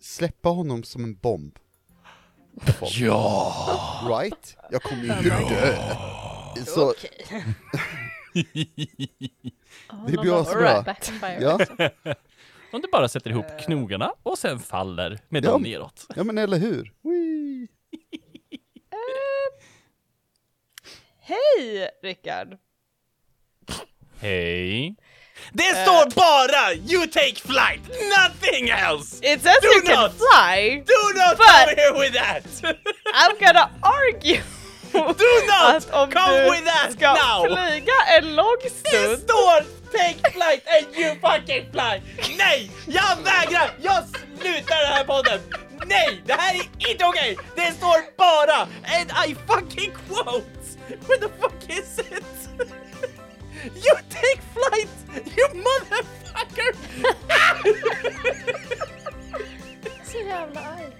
[0.00, 1.58] släppa honom som en bomb?
[2.80, 3.54] Ja!
[4.08, 4.56] Right?
[4.70, 5.76] Jag kommer ju inte dö.
[6.66, 7.26] Så Okej.
[10.06, 10.82] Det blir asbra.
[10.82, 11.58] backfire Ja.
[12.72, 15.50] Om du bara sätter ihop knogarna och sen faller med Ja.
[15.50, 16.06] dem neråt.
[16.16, 16.92] Ja men eller hur?
[17.02, 17.68] Whee!
[21.20, 22.58] Hej Rickard!
[24.20, 24.96] Hej.
[25.52, 29.16] Det står bara you take flight, nothing else!
[29.32, 30.12] It says Do you can not.
[30.12, 30.76] fly!
[30.86, 32.62] Do not But- come here with that!
[33.14, 34.40] I'm gonna argue!
[35.22, 37.44] Do not om come du with that ska now!
[37.46, 42.00] flyga en lång Det stund står take flight and you fucking fly!
[42.38, 42.70] Nej!
[42.86, 43.70] Jag vägrar!
[43.82, 44.04] Jag
[44.40, 45.40] slutar den här podden!
[45.86, 46.22] Nej!
[46.26, 47.38] Det här är inte okej!
[47.56, 48.60] Det står bara
[48.98, 50.44] and I fucking quote!
[51.08, 52.24] Where the fuck is it?
[53.64, 54.90] You take flight!
[55.36, 56.74] You motherfucker!
[60.12, 60.92] Så jävla arg.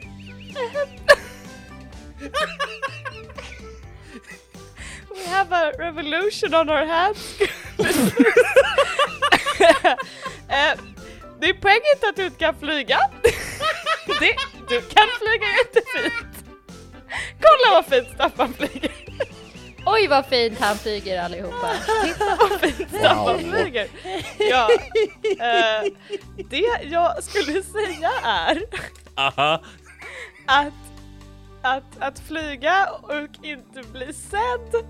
[5.14, 7.38] We have a revolution on our hands.
[10.48, 10.79] Eh,
[11.40, 12.98] det är poängen inte att du inte kan flyga.
[14.20, 14.37] det,
[14.68, 16.44] du kan flyga jättefint.
[17.40, 18.90] Kolla vad fint Staffan flyger.
[19.87, 21.70] Oj vad fint han flyger allihopa.
[22.05, 22.37] Titta.
[22.40, 23.38] Vad fint Staffan Wow.
[23.53, 23.88] flyger.
[24.38, 24.70] Ja,
[25.40, 25.92] eh,
[26.50, 28.62] det jag skulle säga är
[29.16, 29.62] Aha.
[30.46, 30.74] att,
[31.64, 34.85] att, att flyga och inte bli sedd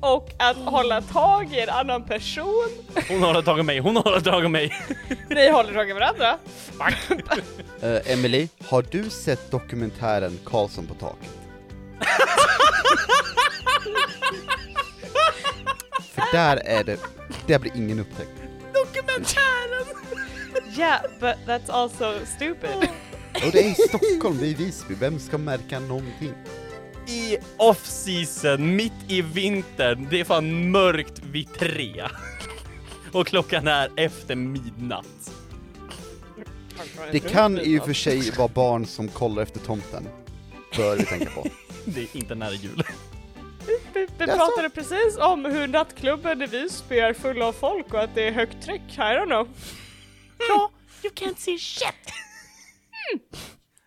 [0.00, 2.68] och att hålla tag i en annan person.
[3.08, 4.72] Hon håller tag om mig, hon håller tag om mig.
[5.28, 6.38] Ni håller tag i varandra.
[7.82, 11.30] Uh, Emily, har du sett dokumentären Karlsson på taket?
[16.14, 17.00] För där är det,
[17.46, 18.30] där blir ingen upptäckt.
[18.74, 19.86] Dokumentären!
[20.76, 22.88] Yeah, but that's also stupid.
[23.46, 26.32] Och det är i Stockholm, det är i Visby, vem ska märka någonting?
[27.06, 32.08] I off-season, mitt i vintern, det är fan mörkt vid tre.
[33.12, 35.32] Och klockan är efter midnatt.
[37.12, 40.08] Det kan i och för sig vara barn som kollar efter tomten.
[40.76, 41.46] Bör vi tänka på.
[41.84, 42.82] Det är inte nära jul.
[43.66, 48.14] Vi, vi pratade precis om hur nattklubben i Visby är full av folk och att
[48.14, 48.82] det är högt tryck.
[48.96, 49.48] I don't know.
[50.48, 50.70] Ja,
[51.02, 51.94] you can't see shit!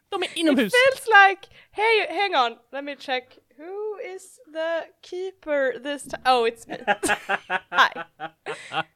[0.09, 0.73] De är inomhus.
[0.73, 3.37] It feels like, hey, hang on, let me check.
[3.57, 6.21] Who is the keeper this time?
[6.25, 6.77] Oh, it's me.
[7.71, 8.03] Hi.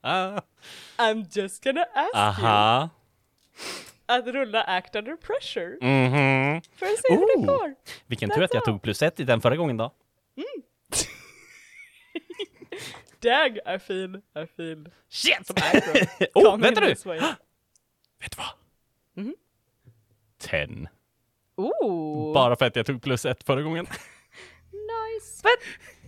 [0.99, 2.81] I'm just gonna ask Aha.
[2.81, 2.89] you.
[4.07, 5.77] Att rulla act under pressure.
[5.81, 6.61] Mm -hmm.
[6.75, 7.75] För att se hur det går.
[8.07, 9.93] Vilken tur att jag tog plus ett i den förra gången då.
[10.37, 10.45] Mm.
[13.19, 14.91] Dag är fin, är fin.
[15.09, 15.47] Shit!
[15.47, 15.55] Som
[16.33, 16.87] oh, vänta nu!
[18.19, 18.53] vet du vad?
[19.17, 19.35] Mm -hmm.
[20.49, 20.87] 10.
[21.57, 22.33] Ooh.
[22.33, 23.87] Bara för att jag tog plus ett förra gången.
[24.71, 25.43] nice.
[25.43, 25.59] But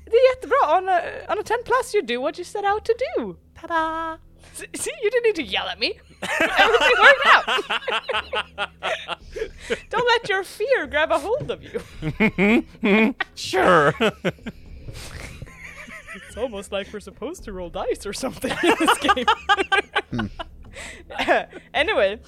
[0.06, 0.78] det är jättebra.
[0.78, 3.36] On a, on a 10 plus you do what you set out to do.
[3.62, 4.18] Tada!
[4.74, 6.00] See, you didn't need to yell at me.
[6.22, 7.48] Everything worked out.
[9.90, 11.82] Don't let your fear grab a hold of you.
[13.36, 13.94] sure.
[16.16, 19.26] it's almost like we're supposed to roll dice or something in this game.
[20.12, 20.26] Hmm.
[21.74, 22.20] anyway,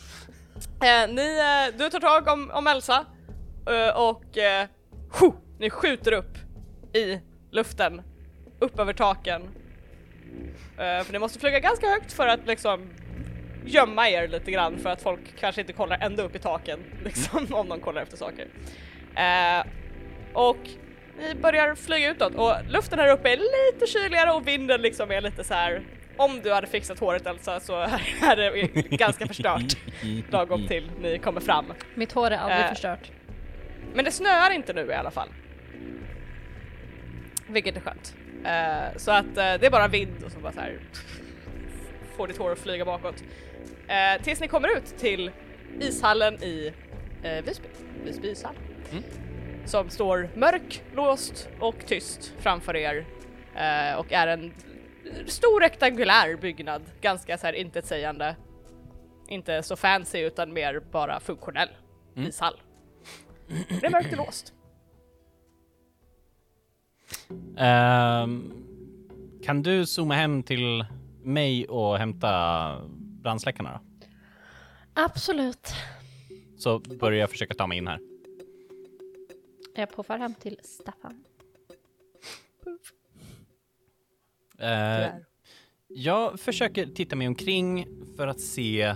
[0.65, 3.05] Eh, ni, eh, du tar tag om, om Elsa
[3.69, 4.67] eh, och eh,
[5.11, 6.37] ho, ni skjuter upp
[6.93, 7.19] i
[7.51, 8.01] luften,
[8.59, 9.41] upp över taken.
[10.77, 12.89] Eh, för ni måste flyga ganska högt för att liksom
[13.65, 17.53] gömma er lite grann för att folk kanske inte kollar ända upp i taken liksom
[17.53, 18.47] om de kollar efter saker.
[19.15, 19.65] Eh,
[20.33, 20.69] och
[21.19, 25.21] ni börjar flyga utåt och luften här uppe är lite kyligare och vinden liksom är
[25.21, 25.83] lite så här.
[26.17, 27.75] Om du hade fixat håret Elsa så
[28.21, 29.77] är det ganska förstört
[30.29, 31.65] lagom till ni kommer fram.
[31.95, 32.69] Mitt hår är aldrig Eh.
[32.69, 33.11] förstört.
[33.93, 35.29] Men det snöar inte nu i alla fall.
[37.47, 38.15] Vilket är skönt.
[38.45, 40.79] Eh, så att eh, det är bara vind och så bara så här
[42.17, 43.23] får ditt hår att flyga bakåt.
[43.87, 45.31] Eh, tills ni kommer ut till
[45.79, 46.73] ishallen i
[47.23, 47.67] eh, Visby,
[48.05, 48.55] Visby ishall.
[48.91, 49.03] Mm.
[49.65, 53.05] Som står mörk, låst och tyst framför er
[53.55, 54.53] eh, och är en
[55.27, 58.35] stor rektangulär byggnad, ganska så här intetsägande.
[59.27, 61.69] Inte så fancy utan mer bara funktionell
[62.15, 62.29] Mm.
[62.29, 62.61] ishall.
[63.81, 64.53] Det är mörkt och låst.
[67.57, 68.53] Ehm,
[69.43, 70.85] kan du zooma hem till
[71.23, 73.79] mig och hämta brandsläckarna då?
[74.93, 75.67] Absolut.
[76.57, 77.99] Så börjar jag försöka ta mig in här.
[79.75, 81.23] Jag puffar hem till Staffan.
[84.61, 85.07] Eh,
[85.87, 88.95] jag försöker titta mig omkring för att se eh,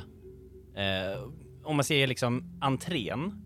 [1.63, 3.41] om man ser liksom entrén.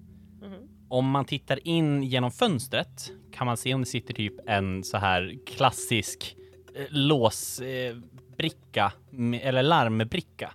[0.90, 4.98] Om man tittar in genom fönstret kan man se om det sitter typ en så
[4.98, 6.38] här klassisk
[6.76, 8.92] eh, låsbricka
[9.34, 10.54] eh, eller larmbricka.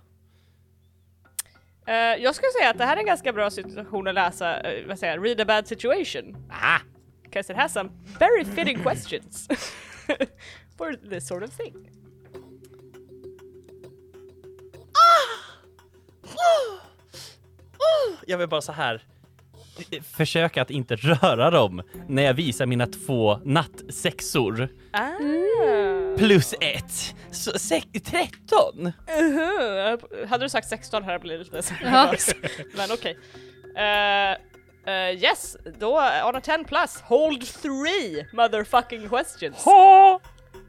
[1.87, 4.87] Eh, jag skulle säga att det här är en ganska bra situation att läsa, eh,
[4.87, 6.37] vad säger jag, read a bad situation.
[6.49, 6.79] Ah!
[7.23, 9.47] Because it has some very fitting questions
[10.77, 11.89] for this sort of thing.
[18.27, 19.03] Jag vill bara så här
[20.17, 24.69] försöka att inte röra dem när jag visar mina två nattsexor.
[24.91, 25.11] Ah.
[26.17, 27.15] Plus ett.
[27.31, 28.91] Så sek- 13!
[29.07, 30.25] Uh-huh.
[30.27, 31.73] Hade du sagt 16 här blir det lite så.
[32.77, 33.17] Men okej.
[33.75, 34.31] Eh,
[34.93, 35.91] eh, yes, då
[36.25, 39.63] on a 10 plus, hold three motherfucking questions.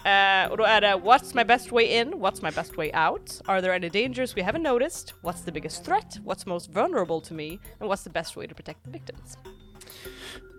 [0.06, 2.14] Eh, och då är det What's my best way in?
[2.14, 3.42] What's my best way out?
[3.46, 5.14] Are there any dangers we haven't noticed?
[5.22, 6.18] What's the biggest threat?
[6.24, 7.58] What's most vulnerable to me?
[7.80, 9.36] And what's the best way to protect the victims?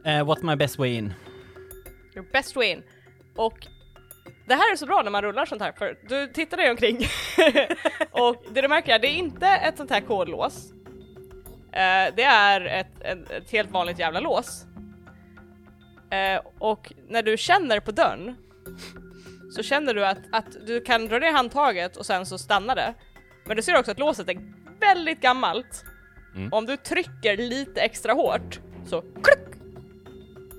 [0.06, 1.14] Uh, what's my best way in?
[2.16, 2.84] Your best way in.
[3.36, 3.68] Och
[4.48, 6.98] det här är så bra när man rullar sånt här för du tittar dig omkring
[8.12, 10.72] och det du märker är det är inte ett sånt här kodlås.
[11.72, 14.66] Eh, det är ett, ett, ett helt vanligt jävla lås.
[16.12, 18.36] Eh, och när du känner på dörren
[19.58, 22.94] så känner du att, att du kan dra ner handtaget och sen så stannar det.
[23.46, 24.38] Men du ser också att låset är
[24.80, 25.86] väldigt gammalt.
[26.36, 26.54] Mm.
[26.54, 29.56] Om du trycker lite extra hårt så kluck!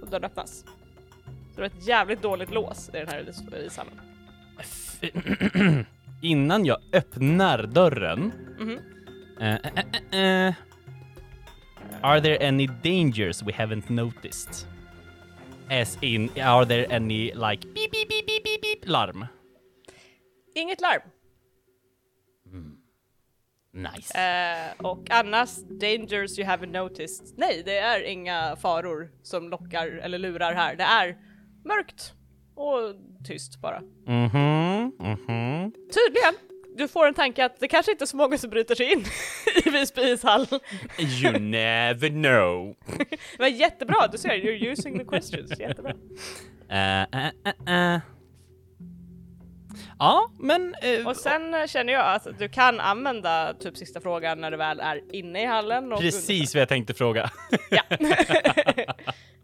[0.02, 0.64] Och dörren öppnas.
[1.54, 4.00] Så det är ett jävligt dåligt lås i den här is- ishallen.
[4.60, 5.00] F-
[6.22, 8.32] Innan jag öppnar dörren.
[8.58, 8.78] Mhm.
[9.40, 10.54] eh, eh, eh, eh,
[12.00, 14.66] are there any dangers we haven't noticed?
[15.70, 19.26] As in, are there any like beep beep beep beep beep beep larm?
[20.54, 21.02] Inget larm.
[23.72, 24.18] Nice.
[24.18, 27.34] Eh, och annars, dangers you haven't noticed.
[27.36, 30.76] Nej, det är inga faror som lockar eller lurar här.
[30.76, 31.16] Det är
[31.64, 32.12] mörkt
[32.54, 33.80] och tyst bara.
[34.06, 35.72] Mhm, mhm.
[35.72, 36.34] Tydligen.
[36.78, 39.04] Du får en tanke att det kanske inte är så många som bryter sig in
[39.64, 40.46] i Visby ishall.
[41.22, 42.76] You never know.
[43.38, 45.58] Men jättebra, du ser, you're using the questions.
[45.60, 45.92] Jättebra.
[46.70, 48.00] Eh, eh, eh.
[49.98, 50.74] Ja, men...
[50.82, 54.80] eh, Och sen känner jag att du kan använda typ sista frågan när du väl
[54.80, 55.90] är inne i hallen.
[55.98, 57.30] Precis vad jag tänkte fråga.
[57.70, 57.82] Ja.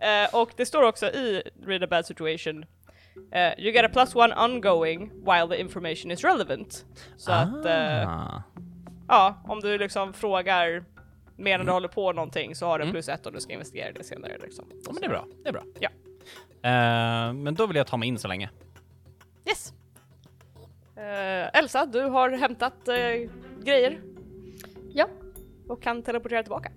[0.00, 2.64] Eh, och det står också i Read a bad situation
[3.32, 6.84] eh, You get a plus one ongoing while the information is relevant.
[7.16, 8.42] Så att, eh, Ah.
[9.08, 10.84] ja, om du liksom frågar
[11.36, 13.92] medan du håller på någonting så har du plus ett om du ska investera i
[13.92, 14.64] det senare liksom.
[14.84, 15.26] Ja, men det är bra.
[15.42, 15.62] Det är bra.
[15.80, 15.88] Ja.
[16.62, 18.50] Eh, men då vill jag ta mig in så länge.
[19.48, 19.72] Yes!
[21.52, 22.74] Elsa, du har hämtat
[23.64, 24.00] grejer
[24.92, 25.08] Ja,
[25.68, 26.70] och kan teleportera tillbaka.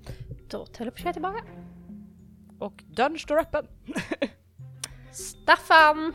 [0.50, 1.44] då teleporterar jag tillbaka.
[2.60, 3.68] Och dörren står öppen.
[5.12, 6.14] Staffan!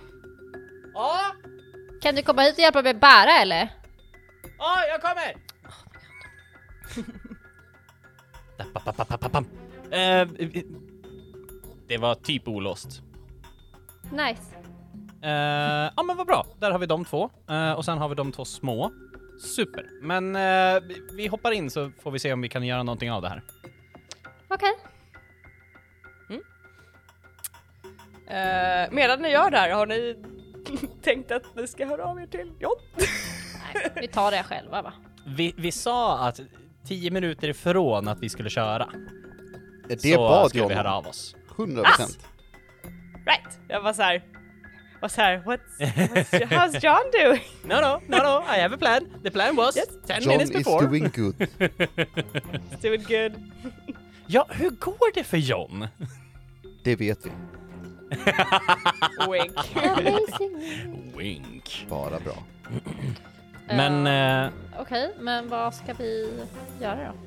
[0.95, 1.21] Ja,
[2.03, 3.69] Kan du komma hit och hjälpa mig bära eller?
[4.59, 5.37] ja, jag kommer!
[9.91, 10.29] Eh,
[11.89, 13.03] det var typ olåst.
[14.13, 14.43] Nice.
[15.23, 17.31] Eh, ja men vad bra, där har vi de två.
[17.51, 18.93] Eh, och sen har vi de två små.
[19.57, 19.87] Super.
[20.03, 23.13] Men eh, vi- vi hoppar in så får vi se om vi kan göra någonting
[23.13, 23.43] av det här.
[24.49, 24.73] Okej.
[28.27, 30.17] Eh, medan ni gör det här, har ni
[31.03, 32.77] tänkt att ni ska höra av er till John?
[33.75, 34.93] Nej, vi tar det själva va?
[35.27, 36.41] Vi, vi sa att
[36.87, 38.89] tio minuter ifrån att vi skulle köra
[39.89, 41.37] Det så bad skulle vi höra av oss.
[41.57, 42.19] 100 procent.
[43.27, 43.59] Right!
[43.69, 44.23] Jag var såhär,
[45.01, 47.41] var såhär, what's, what's, how's John doing?
[47.65, 49.23] No, no, no, no, I have a plan.
[49.23, 49.87] The plan was Yes.
[50.07, 50.87] 10 John minutes is before.
[50.87, 51.35] doing good.
[51.59, 53.33] He's doing good.
[54.27, 55.87] Ja, hur går det för John?
[56.85, 57.31] Det vet vi.
[59.31, 59.77] Wink.
[61.17, 61.87] Wink.
[61.89, 62.35] Bara bra.
[63.67, 66.41] Men eh, Okej, men vad ska vi
[66.81, 67.19] göra då?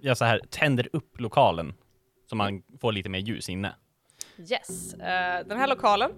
[0.00, 1.74] jag så här tänder upp lokalen
[2.26, 3.74] så man får lite mer ljus inne.
[4.38, 6.10] Yes, eh, den här lokalen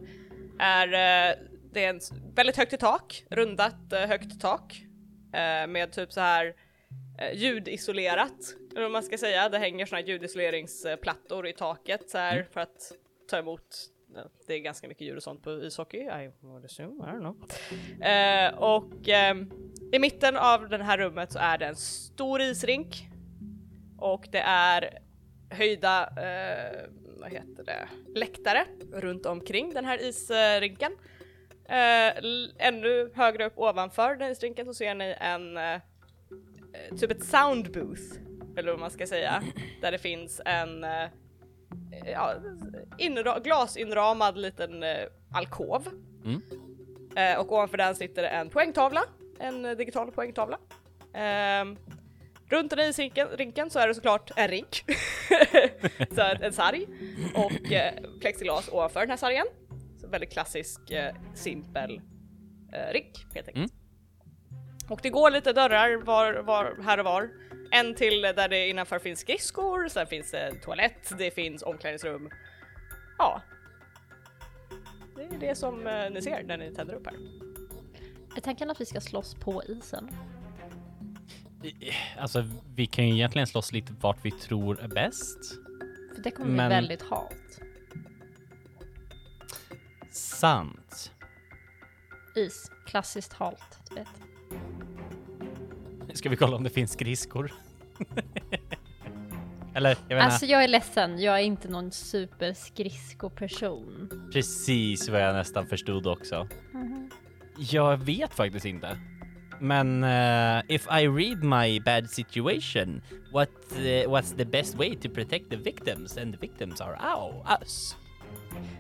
[0.58, 1.36] är, eh,
[1.72, 2.00] det är en
[2.34, 4.82] väldigt högt i tak, rundat högt tak
[5.68, 6.54] med typ så här
[7.34, 9.48] ljudisolerat, eller vad man ska säga.
[9.48, 12.92] Det hänger såna här ljudisoleringsplattor i taket så här för att
[13.30, 13.90] ta emot
[14.46, 17.36] det är ganska mycket ljud och sånt på ishockey, I would assume, I don't know.
[18.08, 19.50] Eh, och ehm,
[19.92, 23.08] i mitten av det här rummet så är det en stor isrink
[23.98, 24.98] och det är
[25.50, 30.92] höjda, eh, vad heter det, läktare runt omkring den här isrinken.
[31.68, 32.12] Eh,
[32.58, 35.80] ännu högre upp ovanför den isrinken så ser ni en, eh, eh,
[37.00, 38.02] typ ett sound booth,
[38.56, 39.42] eller vad man ska säga,
[39.80, 41.08] där det finns en eh,
[42.06, 42.34] ja,
[42.98, 45.88] inra- glasinramad liten eh, alkov.
[46.24, 46.42] Mm.
[47.16, 49.02] Eh, och ovanför den sitter en poängtavla,
[49.38, 50.58] en digital poängtavla.
[51.14, 51.76] Ehm,
[52.48, 54.84] runt den här isrinken rinken så är det såklart en rink,
[56.14, 56.86] så en sarg
[57.34, 59.46] och eh, plexiglas ovanför den här sargen.
[60.00, 62.00] Så väldigt klassisk, eh, simpel
[62.72, 63.72] eh, rink helt enkelt.
[64.88, 67.30] Och det går lite dörrar var, var, här och var.
[67.70, 72.30] En till där det innanför finns skridskor, sen finns det toalett, det finns omklädningsrum.
[73.18, 73.42] Ja.
[75.16, 77.14] Det är det som eh, ni ser när ni tänder upp här.
[78.36, 80.10] Är tanken att vi ska slåss på isen?
[82.18, 82.44] Alltså,
[82.74, 85.52] vi kan ju egentligen slåss lite vart vi tror är bäst.
[86.14, 87.60] För det kommer Men- bli väldigt halt.
[90.10, 91.12] Sant.
[92.34, 94.08] Is, klassiskt halt, du vet.
[96.16, 97.52] Ska vi kolla om det finns skridskor?
[99.74, 104.10] Eller, jag vet Alltså jag är ledsen, jag är inte någon superskridskoperson.
[104.32, 106.48] Precis vad jag nästan förstod också.
[107.58, 108.98] Jag vet faktiskt inte.
[109.60, 113.02] Men eh, if I read my bad situation,
[113.32, 116.18] what eh, what's the best way to protect the victims?
[116.18, 117.96] And the victims are ow, us.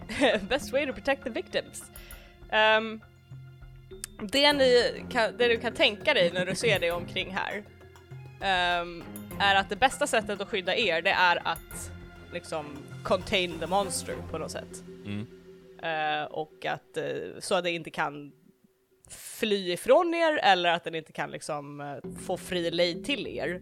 [0.48, 1.82] Best way to protect the victims.
[2.50, 3.00] Ehm,
[4.22, 7.62] det, ni kan, det du kan tänka dig när du ser dig omkring här
[8.40, 9.04] ehm,
[9.40, 11.90] är att det bästa sättet att skydda er det är att
[12.32, 12.66] liksom
[13.04, 14.82] contain the monster på något sätt.
[15.04, 15.26] Mm.
[15.82, 17.04] Eh, och att eh,
[17.38, 18.32] så att det inte kan
[19.10, 23.60] fly ifrån er eller att den inte kan liksom eh, få fri lejd till er.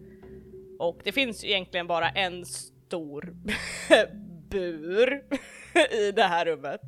[0.79, 3.35] Och det finns ju egentligen bara en stor
[4.49, 5.23] bur
[5.91, 6.81] i det här rummet.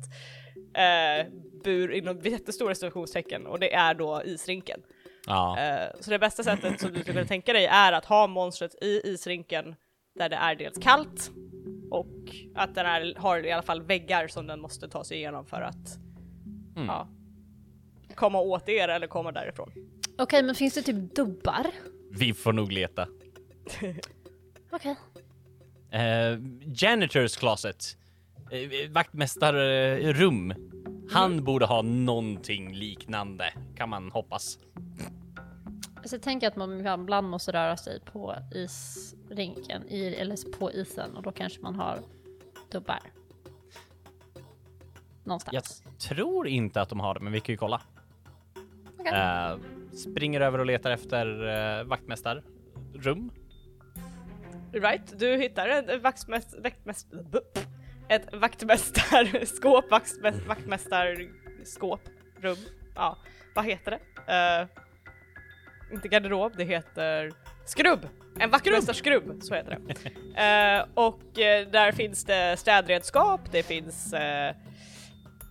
[1.64, 4.80] Bur inom jättestora situationstecken och det är då isrinken.
[5.26, 5.58] Ja.
[5.58, 8.74] Eh, så det bästa sättet som du skulle kunna tänka dig är att ha monstret
[8.82, 9.74] i isrinken
[10.18, 11.30] där det är dels kallt
[11.90, 12.06] och
[12.54, 15.60] att den är, har i alla fall väggar som den måste ta sig igenom för
[15.60, 15.98] att
[16.76, 16.86] Mm.
[16.88, 17.08] ja,
[18.14, 19.72] komma åt er eller komma därifrån.
[20.18, 21.66] Okej, men finns det typ dubbar?
[22.10, 23.08] Vi får nog leta.
[24.70, 24.96] Okej.
[25.90, 27.96] Eh, janitors closet.
[28.52, 30.54] Uh, vaktmästarrum.
[31.10, 34.58] Han borde ha någonting liknande, kan man hoppas.
[36.04, 41.16] Så jag tänker att man ibland måste röra sig på isrinken, i, eller på isen,
[41.16, 41.98] och då kanske man har
[42.72, 43.00] dubbar.
[45.24, 45.82] Någonstans.
[45.88, 47.82] Jag tror inte att de har det, men vi kan ju kolla.
[48.98, 49.12] Okej.
[49.12, 49.56] Eh,
[49.96, 53.30] springer över och letar efter uh, vaktmästarrum.
[54.72, 57.06] Right, du hittar ett vaktmäst, vaktmäst,
[58.08, 62.00] ett vaktmästarskåp, vaktmäst, vaktmästarskåp,
[62.40, 62.56] rum,
[62.94, 63.18] ja,
[63.54, 64.32] vad heter det?
[64.32, 64.66] Eh,
[65.92, 67.32] inte garderob, det heter
[67.66, 68.08] skrubb!
[68.40, 70.10] En vaktmästarskrubb, så heter det.
[70.42, 74.14] Eh, och eh, där finns det städredskap, det finns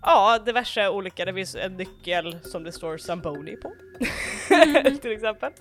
[0.02, 3.74] Ja, diverse olika, det finns en nyckel som det står Zamboni på.
[5.02, 5.52] till exempel.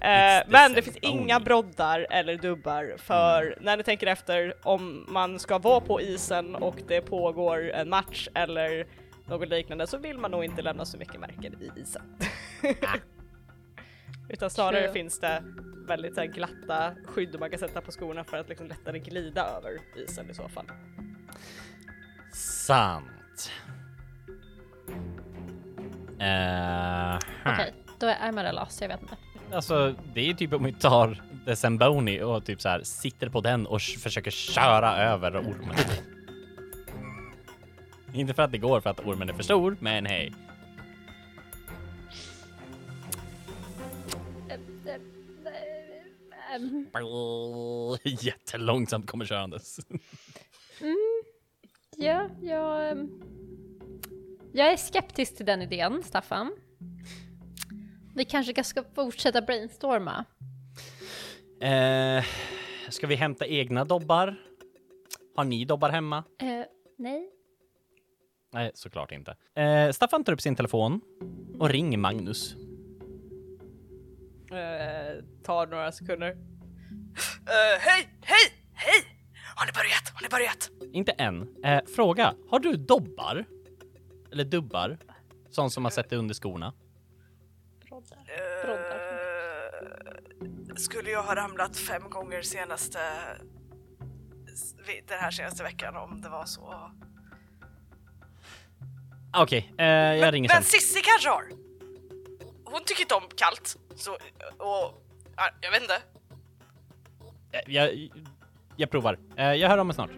[0.00, 5.38] Eh, men det finns inga broddar eller dubbar för när ni tänker efter om man
[5.38, 8.86] ska vara på isen och det pågår en match eller
[9.26, 12.02] något liknande så vill man nog inte lämna så mycket märken i isen.
[14.28, 14.92] Utan snarare True.
[14.92, 15.42] finns det
[15.86, 19.46] väldigt så här, glatta skydd man kan sätta på skorna för att liksom lättare glida
[19.46, 20.66] över isen i så fall.
[22.32, 23.50] Sant.
[26.20, 29.16] Eh, Okej, då är Amarella lost, jag vet inte.
[29.52, 33.28] Alltså, det är ju typ om vi tar The Zamboni och typ så här sitter
[33.28, 35.76] på den och försöker köra över ormen.
[38.12, 40.32] Inte för att det går för att ormen är för stor, men hej.
[48.02, 49.78] Jättelångsamt kommer körandes.
[50.80, 51.22] Mm,
[51.96, 52.90] ja, jag...
[52.90, 53.22] Mm,
[54.52, 56.56] jag är skeptisk till den idén, Staffan.
[58.14, 60.24] Vi kanske ska fortsätta brainstorma.
[61.60, 62.24] Eh,
[62.88, 64.36] ska vi hämta egna dobbar?
[65.36, 66.24] Har ni dobbar hemma?
[66.42, 66.64] Eh,
[66.98, 67.30] nej.
[68.52, 69.36] Nej, såklart inte.
[69.54, 71.00] Eh, Staffan tar upp sin telefon
[71.58, 72.54] och ringer Magnus.
[74.52, 76.30] Eh, tar några sekunder.
[76.30, 79.02] Eh, hej, hej, hej!
[79.56, 80.12] Har ni börjat?
[80.14, 80.70] Har ni börjat?
[80.94, 81.64] Inte än.
[81.64, 83.44] Eh, fråga, har du dobbar?
[84.32, 84.98] Eller dubbar?
[85.50, 86.72] Sånt som man sätter under skorna?
[88.36, 88.44] Eh,
[90.76, 92.98] skulle jag ha ramlat fem gånger senaste
[95.08, 96.90] den här senaste veckan om det var så.
[99.36, 100.56] Okej, eh, jag ringer sen.
[100.56, 101.44] Men Sissi kanske har?
[102.64, 104.12] Hon tycker inte om kallt, så
[104.58, 105.02] och
[105.36, 106.02] ja, jag vet inte.
[107.52, 108.08] Eh, Jag,
[108.76, 109.18] jag provar.
[109.36, 110.10] Eh, jag hör om mig snart.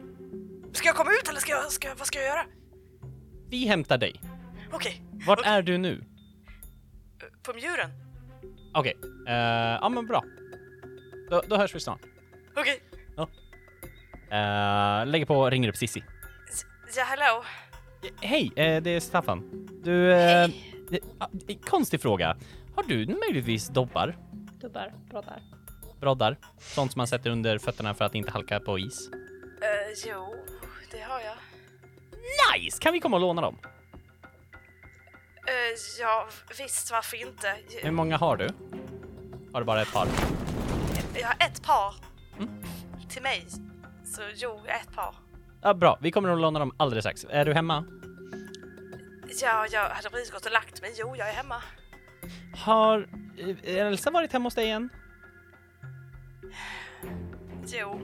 [0.72, 2.44] Ska jag komma ut eller ska jag, ska, vad ska jag göra?
[3.48, 4.20] Vi hämtar dig.
[4.72, 5.52] Okej, Vart Okej.
[5.52, 6.04] är du nu?
[7.42, 7.90] på mjuren.
[8.74, 8.96] Okej,
[9.28, 9.34] eh,
[9.80, 10.24] ja men bra.
[11.30, 12.00] Då, då hörs vi snart.
[12.56, 12.82] Okej,
[14.32, 16.04] Eh, lägger på och ringer upp Sissi.
[16.96, 17.42] ja hello.
[18.20, 19.68] Hej, eh, det är Staffan.
[19.84, 22.36] Du, ah, eh, konstig fråga.
[22.76, 24.16] Har du möjligtvis dobbar?
[24.60, 24.92] Dubbar.
[25.10, 25.42] Broddar.
[26.00, 26.36] Broddar?
[26.58, 29.10] Sånt som man sätter under fötterna för att inte halka på is?
[29.10, 30.34] Uh, jo,
[30.90, 31.36] det har jag.
[32.60, 32.78] Nice!
[32.80, 33.58] Kan vi komma och låna dem?
[35.48, 36.28] Uh, ja,
[36.58, 37.56] visst, varför inte?
[37.82, 38.48] Hur många har du?
[39.52, 40.08] Har du bara ett par?
[41.14, 41.94] Jag har ett par
[43.08, 43.46] till mig.
[44.04, 45.14] Så jo, ett par.
[45.62, 45.98] Ja, bra.
[46.00, 47.26] Vi kommer att låna dem alldeles strax.
[47.30, 47.84] Är du hemma?
[49.42, 50.94] Ja, jag hade precis gått och lagt mig.
[50.96, 51.62] Jo, jag är hemma.
[52.56, 53.08] Har
[53.64, 54.88] eh, Elsa varit hemma hos dig igen?
[57.66, 58.00] Jo.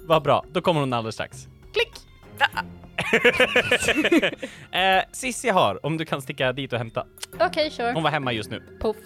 [0.00, 1.48] Vad bra, då kommer hon alldeles strax.
[1.72, 1.92] Klick!
[2.38, 2.64] Va?
[4.72, 7.06] Eh, Sissi har, om du kan sticka dit och hämta.
[7.40, 7.92] Okej, sure.
[7.92, 8.62] Hon var hemma just nu.
[8.80, 8.96] Puff.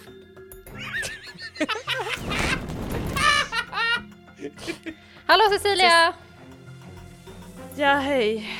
[5.27, 6.13] Hallå Cecilia!
[7.77, 8.51] Ja, hej.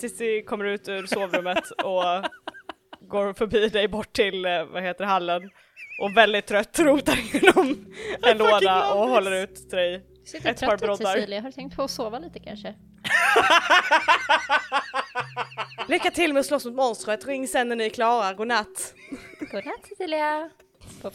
[0.00, 2.04] Sissi kommer ut ur sovrummet och
[3.08, 5.42] går förbi dig bort till, eh, vad heter hallen.
[6.02, 7.86] Och väldigt trött rotar igenom
[8.22, 10.04] en låda och håller ut till dig.
[10.26, 11.14] Sitter Ett par trött ut broddar.
[11.14, 11.40] Cecilia.
[11.40, 12.68] Har du tänkt på att sova lite kanske?
[15.88, 17.26] Lycka till med att slåss mot monstret.
[17.26, 18.34] Ring sen när ni är klara.
[18.34, 18.94] Godnatt.
[19.40, 20.50] Godnatt Cecilia!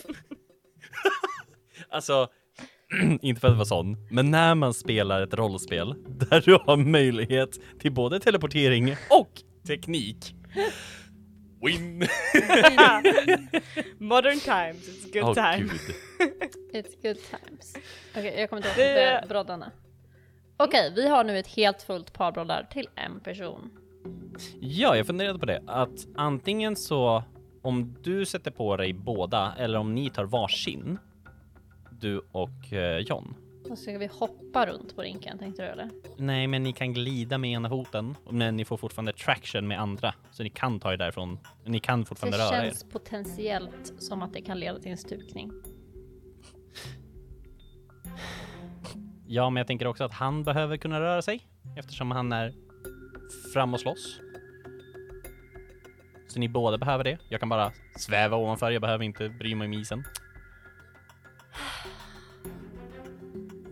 [1.89, 2.28] Alltså,
[3.22, 7.80] inte för att vara sån, men när man spelar ett rollspel där du har möjlighet
[7.80, 9.32] till både teleportering och
[9.67, 10.36] teknik.
[11.65, 11.99] Win!
[13.97, 15.69] Modern times, it's good Åh, time.
[15.69, 15.95] gud.
[16.74, 17.76] It's good times.
[18.11, 19.72] Okej, jag kommer inte ihåg broddarna.
[20.57, 23.69] Okej, vi har nu ett helt fullt par broddar till en person.
[24.59, 25.63] Ja, jag funderade på det.
[25.67, 27.23] Att antingen så,
[27.61, 30.97] om du sätter på dig båda, eller om ni tar varsin,
[32.01, 33.33] du och eh, John.
[33.69, 35.89] Då ska vi hoppa runt på rinken, tänkte du eller?
[36.17, 40.13] Nej, men ni kan glida med ena foten, men ni får fortfarande traction med andra.
[40.31, 41.39] Så ni kan ta er därifrån.
[41.65, 42.61] Ni kan fortfarande Det röra er.
[42.69, 45.51] känns potentiellt som att det kan leda till en stukning.
[49.27, 51.41] Ja, men jag tänker också att han behöver kunna röra sig
[51.77, 52.53] eftersom han är
[53.53, 54.19] fram och slåss.
[56.27, 57.17] Så ni båda behöver det.
[57.29, 60.03] Jag kan bara sväva ovanför, jag behöver inte bry mig om isen.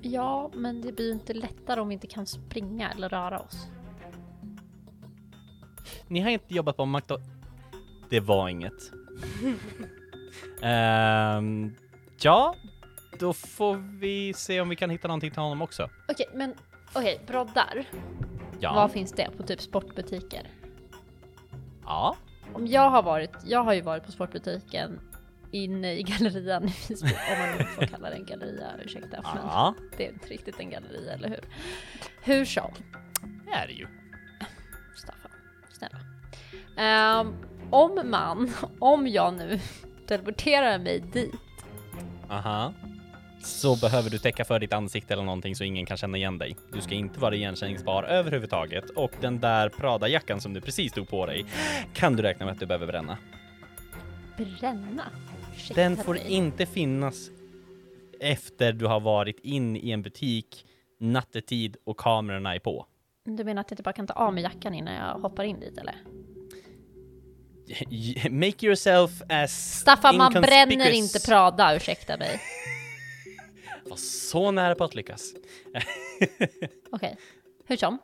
[0.02, 3.68] Ja, men det blir ju inte lättare om vi inte kan springa eller röra oss.
[6.08, 7.18] Ni har inte jobbat på McDo...
[8.10, 8.74] Det var inget.
[10.62, 11.76] Ehm,
[12.22, 12.56] ja,
[13.20, 15.90] då får vi se om vi kan hitta någonting till honom också.
[16.08, 16.54] Okej, men
[16.94, 17.86] okej, broddar.
[18.60, 18.74] Ja.
[18.74, 19.30] Var finns det?
[19.38, 20.48] På typ sportbutiker?
[21.86, 22.16] Ja.
[22.54, 25.00] Om jag har varit, jag har ju varit på sportbutiken
[25.52, 29.22] inne i gallerian i Visby, om man nu får kalla det en galleria, ursäkta.
[29.22, 31.44] Men Ja, det är inte riktigt en galleria, eller hur?
[32.22, 32.72] Hur som,
[33.46, 33.88] det är det ju.
[34.96, 35.32] Staffan,
[35.72, 36.00] snälla.
[36.78, 37.34] Ehm,
[37.70, 39.60] om man, om jag nu
[40.08, 41.34] teleporterar mig dit,
[42.30, 42.74] Aha.
[43.42, 46.56] Så behöver du täcka för ditt ansikte eller någonting så ingen kan känna igen dig.
[46.74, 51.26] Du ska inte vara igenkänningsbar överhuvudtaget och den där Prada-jackan som du precis tog på
[51.26, 51.46] dig
[51.94, 53.18] kan du räkna med att du behöver bränna.
[54.38, 55.04] bränna.
[55.56, 56.32] Ursäkta Den får mig.
[56.32, 57.30] inte finnas
[58.20, 60.66] efter du har varit in i en butik
[61.00, 62.86] nattetid och kamerorna är på.
[63.26, 65.60] Du menar att jag inte bara kan ta av mig jackan innan jag hoppar in
[65.60, 65.96] dit eller?
[68.30, 72.42] Make yourself as Staffan, man bränner inte Prada, ursäkta mig.
[73.90, 75.34] Var så nära på att lyckas.
[76.92, 77.18] Okej,
[77.66, 77.98] hur som.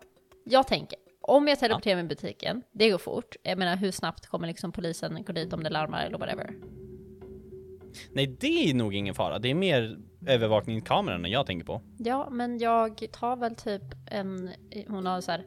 [0.44, 3.36] Jag tänker, Om jag teleporterar mig i butiken, det går fort.
[3.44, 6.54] Jag menar hur snabbt kommer liksom polisen gå dit om det larmar eller whatever?
[8.12, 9.40] Nej, det är nog ingen fara.
[9.40, 11.82] Det är mer övervakningskameran jag tänker på.
[11.98, 13.82] Ja, men jag tar väl typ
[14.12, 14.50] en,
[14.88, 15.46] hon har så här,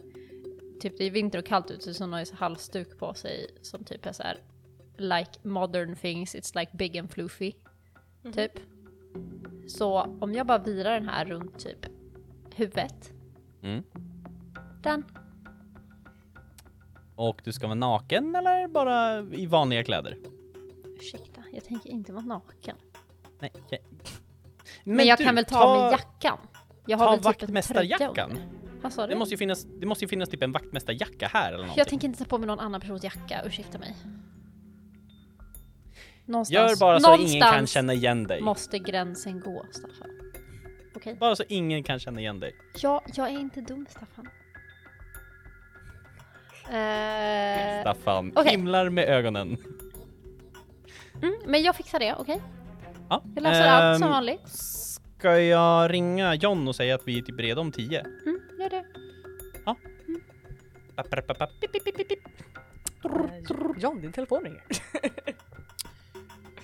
[0.81, 3.47] typ det är vinter och kallt ute så hon har ju så halsduk på sig
[3.63, 4.39] som typ är så här,
[4.97, 7.53] like modern things, it's like big and floofy,
[8.35, 8.53] typ.
[9.69, 11.87] Så om jag bara virar den här runt typ
[12.55, 13.13] huvudet,
[13.63, 13.83] Mm.
[14.83, 15.05] den,
[17.17, 20.19] Och du ska vara naken eller bara i vanliga kläder?
[21.01, 22.77] ursäkta, jag tänker inte vara naken.
[23.39, 23.53] Nej.
[23.65, 23.79] okej.
[24.85, 26.39] Men, jag du, kan väl ta, av mig jackan?
[26.87, 28.39] Jag har ta väl typ vaktmästarjackan.
[28.83, 29.13] Vad sa du?
[29.13, 31.79] Det måste ju finnas, det måste ju finnas typ en vaktmästarjacka här eller någonting.
[31.79, 33.97] Jag tänker inte ta på mig någon annan persons jacka, ursäkta mig.
[36.29, 38.41] Någonstans, Gör bara så ingen kan någonstans känna igen dig.
[38.41, 40.11] måste gränsen gå, Staffan.
[40.95, 41.17] Okej?
[41.21, 42.57] Bara så ingen kan känna igen dig.
[42.83, 44.29] Ja, jag är inte dum, Staffan.
[46.65, 48.51] Eh, Staffan okej.
[48.51, 49.57] himlar med ögonen.
[51.23, 52.43] mm, men jag fixar det, okej?
[53.09, 53.23] Ja.
[53.35, 54.49] Jag löser allt som ehm, vanligt.
[54.49, 58.01] Ska jag ringa John och säga att vi är typ redo om tio?
[58.01, 58.85] Mm, gör det.
[60.99, 62.19] Papp, papp, papp, papp, pip, pip, pip, pip.
[63.79, 64.63] John, din telefon ringer.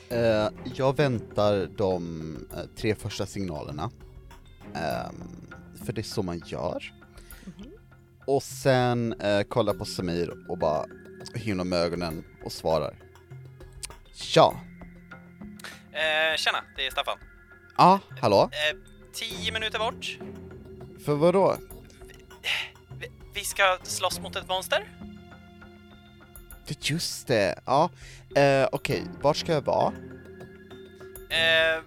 [0.08, 3.90] Eh, jag väntar de eh, tre första signalerna.
[4.74, 5.50] Ehm,
[5.84, 6.92] för det är så man gör.
[8.26, 10.84] Och sen eh, kollar på Samir och bara
[11.34, 12.94] himlar med ögonen och svarar.
[14.34, 14.54] Ja.
[15.92, 17.18] Eh, tjena, det är Staffan.
[17.76, 18.50] Ja, hallå?
[18.52, 18.78] Eh,
[19.12, 20.18] tio minuter bort.
[21.04, 21.56] För vad då?
[23.00, 24.88] Vi, vi ska slåss mot ett monster.
[26.66, 27.90] Det- Just det, ja.
[28.36, 29.92] Eh, Okej, vart ska jag vara?
[31.30, 31.82] Eh,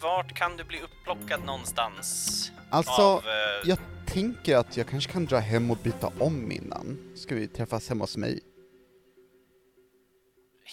[0.00, 2.52] vart kan du bli upplockad någonstans?
[2.70, 7.12] Alltså, av, eh, jag tänker att jag kanske kan dra hem och byta om innan.
[7.16, 8.40] Ska vi träffas hemma hos mig?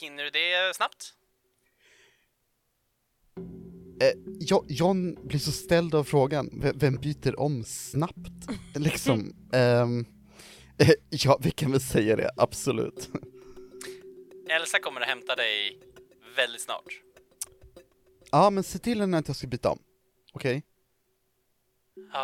[0.01, 1.13] Hinner du det snabbt?
[4.01, 8.47] Eh, Jo- John blir så ställd av frågan, V- vem byter om snabbt?
[8.75, 9.87] liksom, eh,
[11.09, 13.09] ja vi kan väl säga det, absolut.
[14.51, 15.79] Elsa kommer att hämta dig
[16.35, 17.01] väldigt snart.
[18.31, 19.79] Ja men se till henne att jag ska byta om,
[20.33, 20.63] okej?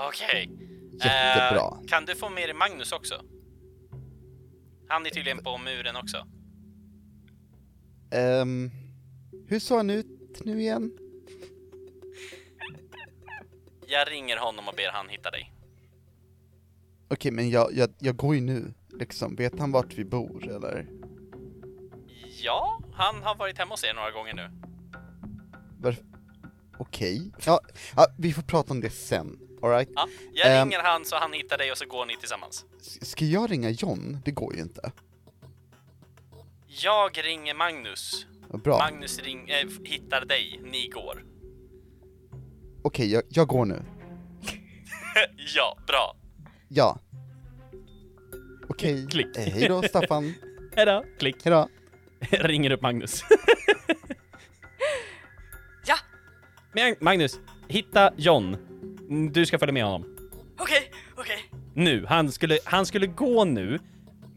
[0.07, 0.49] Okej.
[0.93, 1.79] Jättebra.
[1.81, 3.21] Eh, kan du få med dig Magnus också?
[4.87, 6.27] Han är tydligen på muren också.
[8.11, 8.71] Ehm,
[9.47, 10.97] hur såg han ut nu igen?
[13.87, 15.53] Jag ringer honom och ber han hitta dig.
[17.09, 20.87] Okej men jag, jag, jag går ju nu, liksom, vet han vart vi bor eller?
[22.95, 24.49] Han har varit hemma hos er några gånger nu.
[25.81, 26.03] Varf-
[26.77, 27.59] Okej, ja,
[27.95, 29.89] ja, vi får prata om det sen, alright?
[29.95, 30.67] Ja, jag Ehm.
[30.69, 32.65] ringer han så han hittar dig och så går ni tillsammans.
[33.01, 34.17] Ska jag ringa John?
[34.25, 34.91] Det går ju inte.
[36.67, 38.25] Jag ringer Magnus.
[38.63, 38.77] Bra.
[38.77, 40.59] Magnus ring, äh, hittar dig.
[40.63, 41.23] Ni går.
[42.83, 43.83] Okej, jag, jag går nu.
[45.55, 46.15] ja, bra.
[46.67, 46.99] Ja.
[48.69, 49.37] Okej, Klick.
[49.37, 50.33] eh, hej då Staffan.
[50.75, 51.03] Hejdå.
[51.19, 51.35] Klick.
[52.31, 53.23] Ringer upp Magnus.
[55.85, 55.95] Ja,
[56.73, 58.53] Men Magnus, hitta John.
[59.09, 60.17] Mm, Du ska följa med honom.
[60.59, 61.49] okej, okej.
[61.73, 62.05] Nu.
[62.09, 63.79] Han skulle, han skulle gå nu.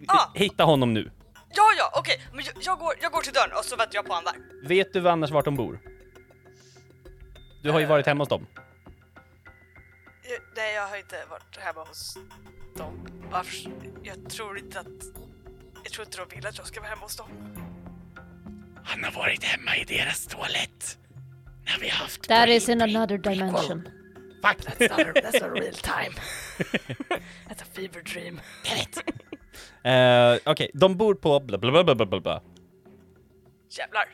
[0.09, 0.27] Ah.
[0.35, 1.11] Hitta honom nu.
[1.35, 2.21] Ja, ja, okej.
[2.33, 4.69] Men jag, jag, går, jag går till dörren och så väntar jag på honom där.
[4.69, 5.81] Vet du annars vart de bor?
[7.63, 8.47] Du har ju varit hemma hos dem.
[10.23, 12.19] Eh, Nej, jag har inte varit hemma hos
[12.77, 13.07] dem.
[13.31, 13.57] Varför?
[14.03, 14.87] Jag tror inte att...
[15.85, 17.29] Jag tror inte de vill att jag ska vara hemma hos dem.
[18.87, 20.99] Han har varit hemma i deras toalett.
[21.67, 23.89] När vi har haft That is in another dimension.
[24.43, 24.59] Fuck!
[24.65, 26.15] That's not, a, that's not real time.
[27.49, 28.41] that's a fever dream.
[29.85, 32.43] Eh, Okej, de bor på bla bla bla bla bla bla.
[33.71, 34.05] Jävlar.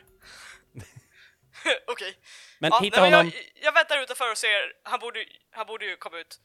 [1.87, 2.13] okej.
[2.59, 3.31] Men Ja, hitta nej, honom.
[3.35, 4.73] Jag, jag väntar utanför och ser.
[4.83, 5.19] Han borde,
[5.51, 6.39] han borde ju komma ut.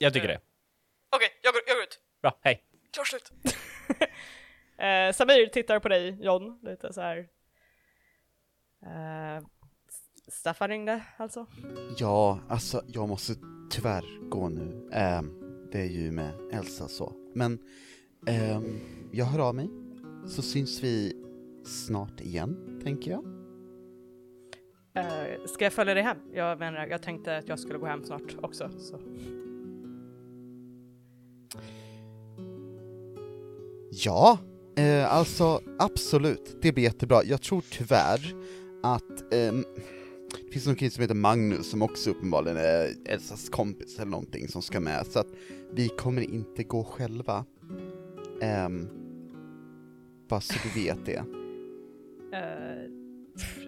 [0.00, 0.40] Jag tycker det.
[1.16, 1.98] Okej, jag, går, jag går ut.
[2.22, 2.62] Bra, hej.
[2.96, 3.32] Gör slut.
[4.78, 7.26] eh, Samir tittar på dig, John, lite så här.
[8.82, 9.46] Eh,
[10.28, 11.46] Staffan ringde alltså?
[11.98, 13.34] Ja, alltså jag måste
[13.70, 14.88] tyvärr gå nu.
[14.92, 15.30] Ehm,
[15.72, 17.12] det är ju med Elsa så.
[17.34, 17.58] Men
[18.26, 18.80] ehm,
[19.12, 19.68] jag hör av mig.
[20.26, 21.12] Så syns vi
[21.64, 23.24] snart igen, tänker jag.
[24.94, 26.16] Eh, ska jag följa dig hem?
[26.32, 28.70] Jag menar, jag tänkte att jag skulle gå hem snart också.
[28.78, 29.00] Så.
[33.90, 34.38] Ja,
[34.76, 36.56] eh, alltså absolut.
[36.62, 37.24] Det blir jättebra.
[37.24, 38.34] Jag tror tyvärr
[38.82, 39.64] att ehm,
[40.46, 44.48] det finns någon kille som heter Magnus som också uppenbarligen är Elsas kompis eller någonting
[44.48, 45.28] som ska med, så att
[45.72, 47.44] vi kommer inte gå själva.
[48.42, 48.88] Ehm,
[50.28, 51.24] bara så du vet det.
[52.32, 52.90] Eh,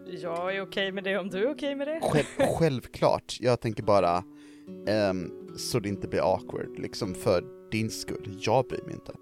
[0.06, 2.00] jag är okej med det om du är okej med det.
[2.02, 2.26] Själv,
[2.58, 4.24] självklart, jag tänker bara
[4.86, 8.38] ehm, så det inte blir awkward, liksom för din skull.
[8.40, 9.12] Jag bryr mig inte.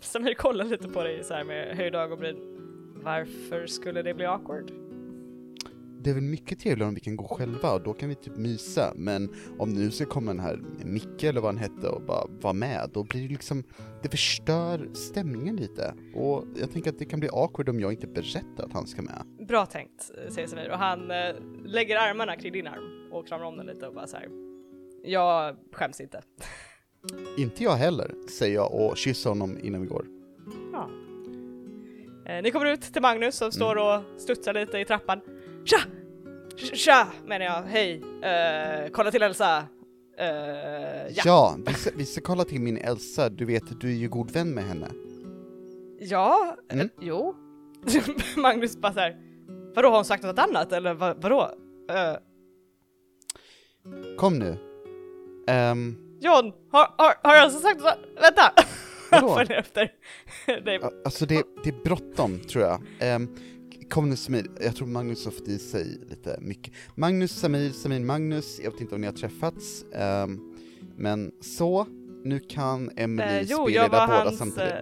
[0.00, 2.36] Samir kollar lite på dig så här med höjda ögonbryn.
[3.04, 4.72] Varför skulle det bli awkward?
[6.04, 8.36] Det är väl mycket trevligare om vi kan gå själva och då kan vi typ
[8.36, 12.26] mysa, men om nu ska komma den här Micke eller vad han hette och bara
[12.40, 13.64] vara med, då blir det liksom,
[14.02, 15.94] det förstör stämningen lite.
[16.14, 19.02] Och jag tänker att det kan bli awkward om jag inte berättar att han ska
[19.02, 19.46] med.
[19.48, 21.16] Bra tänkt, säger Samir och han eh,
[21.64, 24.28] lägger armarna kring din arm och kramar om den lite och bara så här.
[25.04, 26.22] Jag skäms inte.
[27.38, 30.06] Inte jag heller, säger jag och kysser honom innan vi går.
[30.72, 30.90] Ja.
[32.26, 35.20] Eh, ni kommer ut till Magnus som står och studsar lite i trappan.
[35.64, 35.78] Tja!
[36.56, 38.02] Tja, menar jag, hej!
[38.22, 39.64] Eh, kolla till Elsa!
[40.18, 40.26] Eh,
[41.10, 41.22] ja.
[41.24, 44.30] Ja, vi, ska, vi ska kolla till min Elsa, du vet, du är ju god
[44.30, 44.88] vän med henne.
[46.00, 46.86] Ja, Mm.
[46.86, 47.34] eh, jo.
[48.36, 49.16] Magnus bara såhär,
[49.74, 51.50] vadå har hon sagt något annat eller vad, vadå?
[51.90, 52.16] Eh,
[54.18, 54.56] Kom nu.
[55.46, 57.98] Ehm, John, har, har, har jag alltså sagt något?
[58.20, 58.52] Vänta!
[59.10, 59.38] Vadå?
[59.54, 59.92] Efter
[60.86, 62.82] a- alltså det, det är bråttom, tror jag.
[63.00, 63.36] Ehm,
[64.00, 66.74] nu Samir, jag tror Magnus har fått i sig lite mycket.
[66.94, 69.84] Magnus, Samir, Samir, Magnus, jag vet inte om ni har träffats.
[69.94, 70.40] Ehm,
[70.96, 71.86] men så,
[72.24, 74.72] nu kan Emily Eh, jo, var, båda hans, samtidigt.
[74.72, 74.78] eh,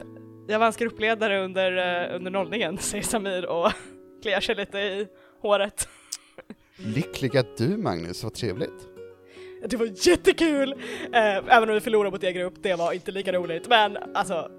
[0.49, 1.77] jag var hans gruppledare under,
[2.11, 3.73] eh, under nollningen, säger Samir och
[4.23, 5.07] kliar sig lite i
[5.43, 5.89] håret.
[6.77, 8.87] Lyckliga du Magnus, vad trevligt.
[9.69, 10.73] Det var jättekul!
[11.13, 13.69] Eh, även om vi förlorade mot er grupp, det var inte lika roligt.
[13.69, 14.51] Men alltså,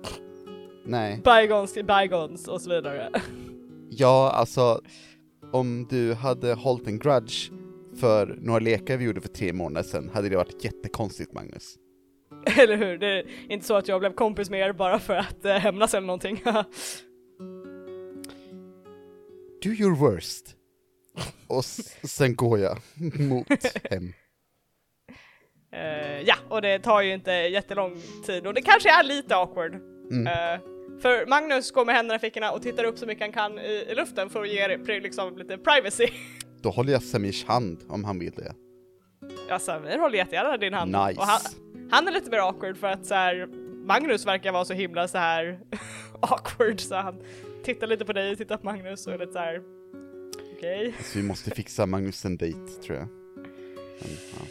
[0.85, 3.09] Nej, bygons till bygons och så vidare.
[3.91, 4.81] ja alltså,
[5.51, 7.51] om du hade hållit en grudge
[7.99, 11.75] för några lekar vi gjorde för tre månader sedan hade det varit jättekonstigt Magnus.
[12.57, 12.97] Eller hur?
[12.97, 15.93] Det är inte så att jag blev kompis med er bara för att eh, hämnas
[15.93, 16.43] eller någonting.
[19.63, 20.55] Do your worst.
[21.47, 22.77] Och sen går jag
[23.19, 23.47] mot
[23.89, 24.13] hem.
[25.73, 29.75] Eh, ja, och det tar ju inte jättelång tid och det kanske är lite awkward.
[30.11, 30.27] Mm.
[30.27, 30.59] Eh,
[31.01, 33.85] för Magnus går med händerna i fickorna och tittar upp så mycket han kan i,
[33.89, 36.07] i luften för att ge er liksom lite privacy.
[36.61, 38.55] Då håller jag Samirs hand om han vill det.
[39.49, 40.91] Ja, Samir håller jättegärna din hand.
[40.91, 41.19] Nice.
[41.19, 41.39] Och han,
[41.91, 43.47] han är lite mer awkward för att så här,
[43.85, 45.59] Magnus verkar vara så himla så här
[46.21, 47.15] awkward så han
[47.63, 49.61] tittar lite på dig, tittar på Magnus och är lite så här.
[50.57, 50.93] okej.
[51.03, 53.07] Så vi måste fixa Magnus en dejt, tror jag.
[53.99, 54.45] Men, ja.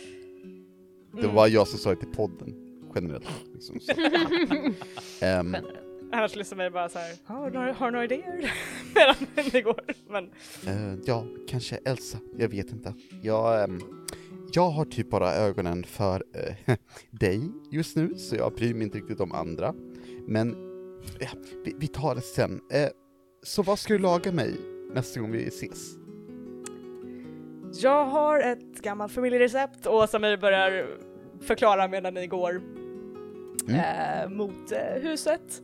[1.12, 1.34] Det Mm.
[1.34, 2.54] var jag som sa det till podden,
[2.94, 3.28] generellt.
[3.54, 3.80] Liksom.
[3.80, 3.92] Så.
[5.24, 5.56] Ehm,
[6.12, 8.52] Annars liksom är det bara så här, har du några, har några idéer?
[8.94, 9.14] Medan
[9.52, 9.80] det går.
[10.08, 10.24] Men
[10.66, 12.94] eh, ja, kanske Elsa, jag vet inte.
[13.22, 13.80] Jag, ehm,
[14.52, 16.76] jag har typ bara ögonen för eh,
[17.10, 17.40] dig
[17.70, 19.74] just nu, så jag bryr mig inte riktigt om andra.
[20.26, 20.56] Men
[21.18, 21.28] ja,
[21.64, 22.60] vi, vi tar det sen.
[22.72, 22.88] Eh,
[23.42, 24.54] så vad ska du laga mig
[24.94, 26.00] nästa gång vi ses?
[27.72, 30.86] jag har ett gammalt familjerecept och Samir börjar
[31.40, 32.62] förklara medan ni går
[33.68, 35.62] eh, mot eh, huset.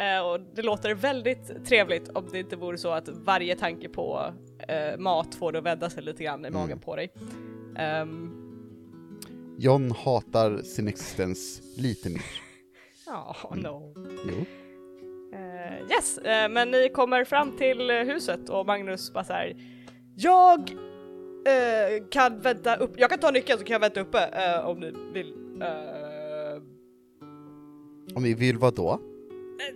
[0.00, 4.32] Eh, och det låter väldigt trevligt om det inte vore så att varje tanke på
[4.68, 7.12] eh, mat får det att vända sig lite grann i magen på dig.
[7.76, 8.36] Ehm,
[9.58, 12.22] John hatar sin existens lite mer.
[13.06, 13.94] Ja, no.
[14.24, 14.44] Jo.
[15.32, 19.56] Eh, yes, eh, men ni kommer fram till huset och Magnus bara såhär
[20.16, 24.28] Jag eh, kan vänta upp, jag kan ta nyckeln så kan jag vänta uppe
[24.64, 25.34] om ni vill.
[28.14, 29.00] Om vi vill vad då?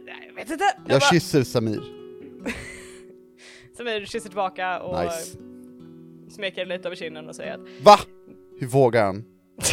[0.05, 0.65] Nej, jag vet inte.
[0.77, 1.81] Jag bara- kysser Samir.
[3.77, 5.37] Samir kysser tillbaka och Nice.
[6.31, 7.99] smeker lite över kinden och säger att Va?
[8.61, 9.25] Hur vågar han?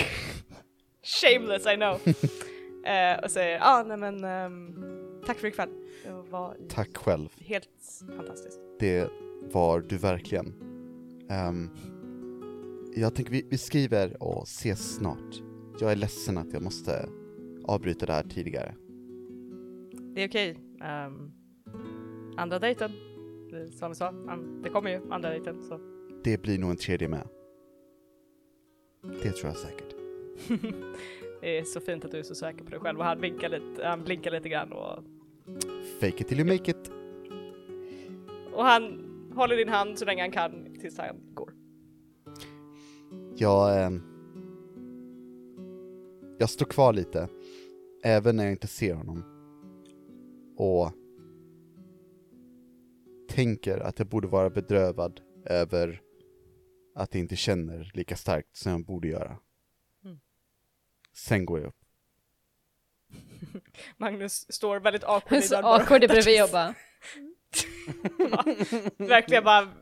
[1.21, 1.93] shameless I know.
[2.85, 4.75] eh, och säger ah, nej men ehm,
[5.25, 5.69] tack för ikväll.
[6.03, 7.29] Det var Tack själv.
[7.37, 7.67] helt
[8.17, 8.59] fantastiskt.
[8.79, 9.09] Det
[9.51, 10.53] var du verkligen.
[11.29, 11.69] Ehm,
[12.95, 15.41] jag tänker vi, vi skriver och ses snart.
[15.79, 17.09] Jag är ledsen att jag måste
[17.65, 18.75] avbryta det här tidigare.
[20.13, 20.57] Det är okej.
[20.81, 21.31] Ehm,
[22.37, 22.91] andra dejten,
[23.71, 24.11] som vi sa,
[24.63, 25.79] det kommer ju andra dejten så.
[26.23, 27.27] Det blir nog en tredje med.
[29.23, 29.95] Det tror jag säkert.
[31.41, 33.49] det är så fint att du är så säker på dig själv och han blinkar
[33.49, 35.03] lite, han blinkar lite grann och,
[35.99, 36.91] Fake it till you make it.
[38.53, 39.05] och han
[39.35, 41.53] håller din hand så länge han kan tills han går.
[43.35, 44.01] Jag, ehm,
[46.39, 47.27] jag står kvar lite,
[48.03, 49.30] även när jag inte ser honom.
[50.61, 50.91] Och
[53.29, 56.01] tänker att jag borde vara bedrövad över
[56.95, 59.37] att jag inte känner lika starkt som jag borde göra.
[60.03, 60.19] Mm.
[61.13, 61.75] Sen går jag upp.
[63.97, 66.73] Magnus står väldigt awkward i Så awkward bredvid och bara
[69.07, 69.73] Verkligen bara,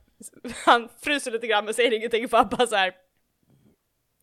[0.65, 2.95] han fryser lite grann men säger ingenting för han bara såhär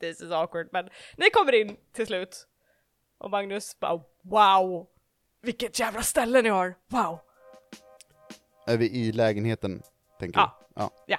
[0.00, 2.46] This is awkward men ni kommer in till slut
[3.18, 4.95] och Magnus bara wow
[5.46, 7.18] vilket jävla ställe ni har, wow!
[8.66, 9.82] Är vi i lägenheten,
[10.20, 10.58] tänker Ja.
[10.74, 10.80] du?
[10.80, 10.90] Ja.
[11.06, 11.18] Ja.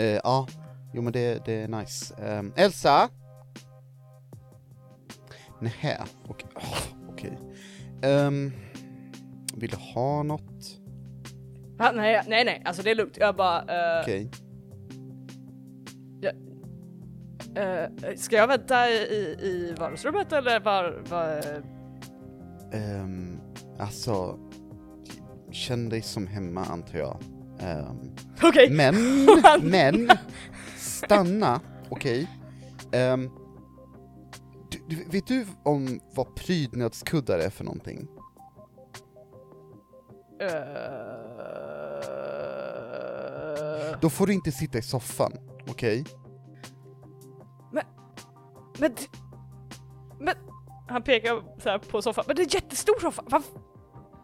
[0.00, 0.46] Eh, ja,
[0.94, 2.14] jo men det, det är nice.
[2.22, 3.08] Ehm, Elsa?
[5.60, 6.48] Nähä, okej.
[6.54, 7.38] Oh, okej.
[8.02, 8.52] Ehm,
[9.54, 10.80] vill du ha något?
[11.78, 11.92] Va?
[11.92, 13.16] Nej, nej, nej, alltså det är lugnt.
[13.16, 14.30] Jag bara, eh, Okej.
[17.56, 18.94] eh, ska jag vänta i,
[19.42, 21.40] i, vardagsrummet eller var, var
[22.72, 23.39] Ehm,
[23.80, 24.38] alltså,
[25.50, 27.16] känn dig som hemma antar jag.
[27.60, 27.96] Ehm,
[28.42, 28.94] Okej, men,
[29.70, 30.08] men,
[30.76, 31.60] stanna,
[31.90, 32.28] okej.
[32.92, 33.30] Ehm,
[34.70, 38.08] du, du, vet du om vad prydnadskuddar är för någonting?
[40.40, 40.50] Eh,
[44.00, 45.32] Då får du inte sitta i soffan,
[45.70, 46.04] okej?
[48.78, 49.02] men, d-
[50.18, 50.34] men,
[50.88, 53.42] han pekar så på soffan, men det är en jättestor soffa, Va,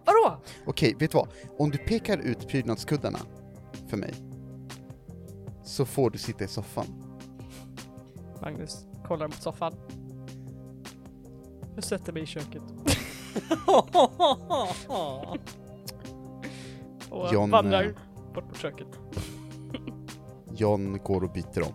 [0.06, 0.40] vadå?
[0.66, 1.28] Okej, vet du vad?
[1.58, 3.18] Om du pekar ut prydnadskuddarna
[3.88, 4.14] för mig,
[5.64, 6.86] så får du sitta i soffan.
[8.42, 9.74] Magnus kollar mot soffan.
[11.74, 12.62] Jag sätter mig i köket.
[17.10, 17.90] Och John, vandrar eh,
[18.34, 18.88] bort mot köket.
[20.56, 21.72] John går och byter om.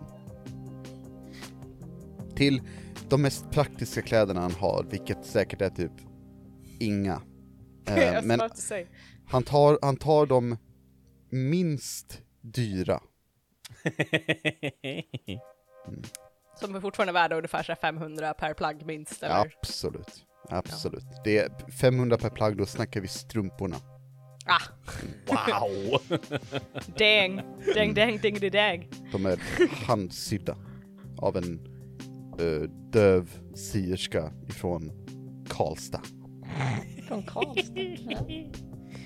[2.34, 2.62] Till
[3.08, 5.92] de mest praktiska kläderna han har, vilket säkert är typ
[6.80, 7.20] inga.
[7.86, 8.40] Eh, men
[9.26, 10.56] han tar, han tar de
[11.30, 13.00] minst dyra.
[16.60, 19.40] Som är fortfarande värda ungefär så här 500 per plagg minst eller?
[19.40, 20.24] Absolut.
[20.48, 21.04] Absolut.
[21.24, 23.76] Det är 500 per plagg, då snackar vi strumporna.
[24.46, 24.62] Ah,
[25.26, 26.00] Wow!
[26.98, 27.40] dang,
[27.74, 28.88] dang, dang, ding, dang.
[29.12, 29.38] De är
[29.86, 30.56] handsydda
[31.18, 31.66] av en
[32.38, 32.62] eh,
[32.92, 34.92] döv sierska ifrån
[35.48, 36.02] Karlstad.
[37.08, 37.80] från Karlstad.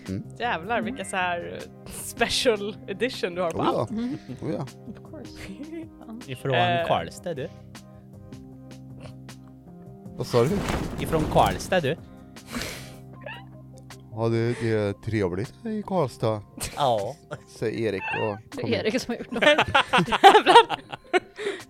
[0.09, 3.91] Ja, Jävlar vilka så här eh, special edition du har på Oh allt.
[3.91, 3.97] ja,
[4.47, 4.63] oh ja.
[4.63, 5.39] of course.
[6.33, 6.87] Ifrån Eh.
[6.87, 7.49] Karlstad du.
[10.17, 10.51] Vad sa du?
[11.01, 11.97] Ifrån Karlstad du.
[14.13, 16.43] Ja, det, det är trevligt i Karlstad,
[16.77, 17.15] Ja.
[17.59, 18.85] säger Erik och Det är.
[18.85, 19.43] Erik som har gjort dem.
[20.23, 20.81] Jävlar!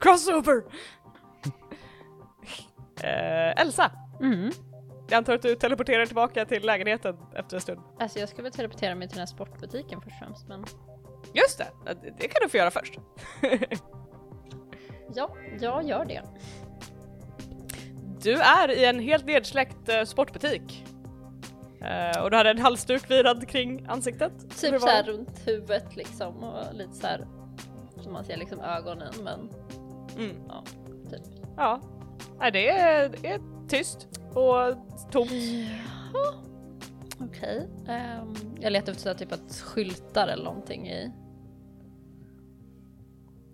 [0.00, 0.62] Crossover!
[3.02, 4.50] Eh, Elsa, Mm.
[5.09, 7.80] Jag antar att du teleporterar tillbaka till lägenheten efter en stund.
[8.00, 10.64] Alltså jag ska väl teleportera mig till den här sportbutiken först och främst men
[11.32, 11.66] Just det,
[12.18, 12.98] det kan du få göra först.
[15.14, 16.22] ja, jag gör det.
[18.22, 20.84] Du är i en helt nedsläckt eh, sportbutik.
[21.80, 24.32] Eh, och du hade en halsduk virad kring ansiktet.
[24.40, 27.26] som Typ såhär runt huvudet liksom och lite såhär
[28.00, 29.50] så man ser liksom ögonen men
[30.18, 30.36] Mm.
[30.48, 30.64] ja,
[31.11, 31.22] typ.
[31.57, 31.80] Ja,
[32.38, 34.76] Nej, det är, det är tyst och
[35.12, 35.30] tomt.
[35.32, 36.34] Jaha.
[37.20, 37.68] Okej.
[37.89, 41.12] Ehm, jag letar efter typ att skyltar eller någonting i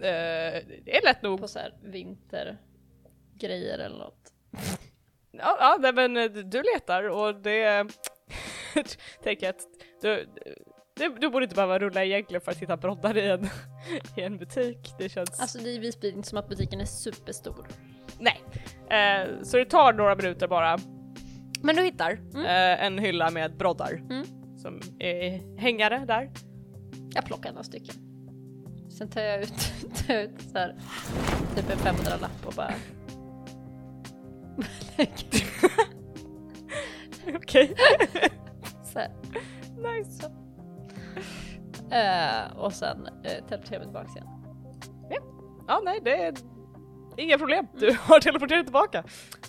[0.03, 1.41] Eh, det är lätt nog.
[1.41, 4.33] på så här vintergrejer eller något.
[5.30, 7.85] Ja, ja men eh, du letar och det
[9.22, 9.66] tänker jag att
[10.01, 10.28] du,
[10.95, 13.45] du, du borde inte behöva rulla egentligen för att hitta broddar i en,
[14.16, 14.95] i en butik.
[14.99, 15.41] Det känns...
[15.41, 17.66] Alltså det är inte som att butiken är superstor.
[18.22, 18.42] Nej.
[18.98, 20.78] Eh, så det tar några minuter bara.
[21.62, 22.46] Men du hittar Mm.
[22.46, 24.24] eh, en hylla med broddar Mm.
[24.56, 26.30] som är hängare där.
[27.14, 27.94] Jag plockar några stycken.
[28.98, 29.72] Sen tar jag ut,
[30.06, 30.76] tar jag ut så här,
[31.56, 32.74] typ en 500 lapp och bara
[37.36, 37.72] Okej.
[38.92, 39.10] så här.
[39.76, 40.30] nice.
[41.90, 44.26] Eh, och sen uh, teleporterar jag mig tillbaka igen.
[45.68, 46.34] Ja, nej, det är
[47.16, 47.66] inga problem.
[47.74, 49.04] Du har teleporterat tillbaka.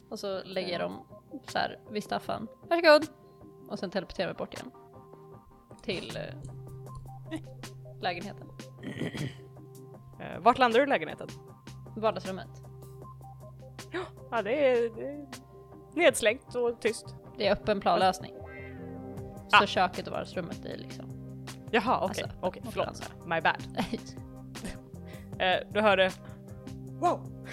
[0.09, 1.05] Och så lägger jag dem
[1.47, 2.47] så här vid Staffan.
[2.69, 3.07] Varsågod!
[3.69, 4.71] Och sen teleporterar mig bort igen.
[5.83, 7.39] Till eh,
[8.01, 8.47] lägenheten.
[10.19, 11.27] Eh, vart landar du i lägenheten?
[11.95, 12.47] Vardagsrummet.
[14.31, 15.25] Ja, det är, det är
[15.93, 17.15] nedslängt och tyst.
[17.37, 18.33] Det är öppen planlösning.
[19.47, 19.65] Så Ah.
[19.65, 21.05] köket och vardagsrummet är liksom...
[21.71, 23.11] Jaha, okej, Alltså, okej, mot förlåt.
[23.25, 23.63] My bad.
[25.39, 26.11] Eh, du hörde
[27.03, 27.45] Wow!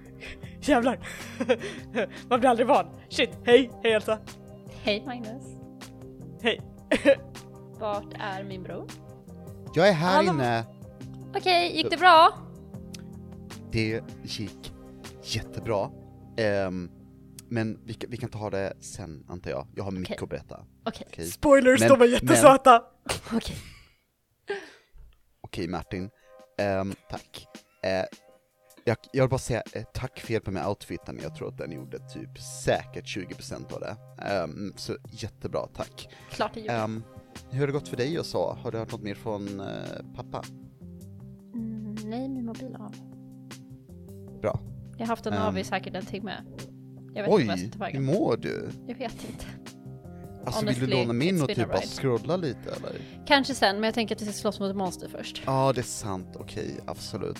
[0.60, 0.98] Jävlar!
[2.28, 2.86] Man blir aldrig van.
[3.08, 4.18] Shit, hej, hej Elsa.
[4.82, 5.44] Hej Magnus!
[6.42, 6.60] Hej.
[7.78, 8.86] Vart är min bror?
[9.74, 10.32] Jag är här Hallå?
[10.32, 10.64] inne.
[11.36, 12.38] Okej, gick det bra?
[13.72, 14.72] Det gick
[15.22, 15.90] jättebra.
[16.36, 16.90] Ehm,
[17.48, 19.66] men vi, kan- vi kan ta det sen antar jag.
[19.76, 20.64] Jag har mycket att berätta.
[20.84, 22.82] Okej, Okej, Spoilers, Men- de var jättesöta!
[23.36, 23.56] okej.
[25.40, 26.10] Okej Martin.
[26.58, 27.46] Ehm, tack.
[27.82, 28.04] Eh,
[28.86, 31.72] jag, jag vill bara säga eh, tack för hjälpen med outfiten, jag tror att den
[31.72, 33.96] gjorde typ säkert 20% av det.
[34.24, 36.08] Ehm, så jättebra, tack.
[36.30, 36.72] Klart det gjorde.
[36.72, 37.02] Ehm,
[37.50, 38.52] hur har det gått för dig och så?
[38.62, 39.66] Har du hört något mer från eh,
[40.14, 40.42] pappa?
[41.54, 42.94] Mm, nej, min mobil av.
[44.40, 44.60] Bra.
[44.92, 45.42] Jag har haft den Ehm.
[45.42, 46.32] av i säkert en timme.
[47.14, 48.04] Jag vet inte vad jag Oj, ska ta hur vägen.
[48.04, 48.68] mår du?
[48.86, 49.46] Jag vet inte.
[50.46, 53.24] Alltså vill du låna min och typ bara scrolla lite eller?
[53.26, 55.42] Kanske sen, men jag tänker att vi ska slåss mot monster först.
[55.46, 57.38] Ja, det är sant, okej, absolut.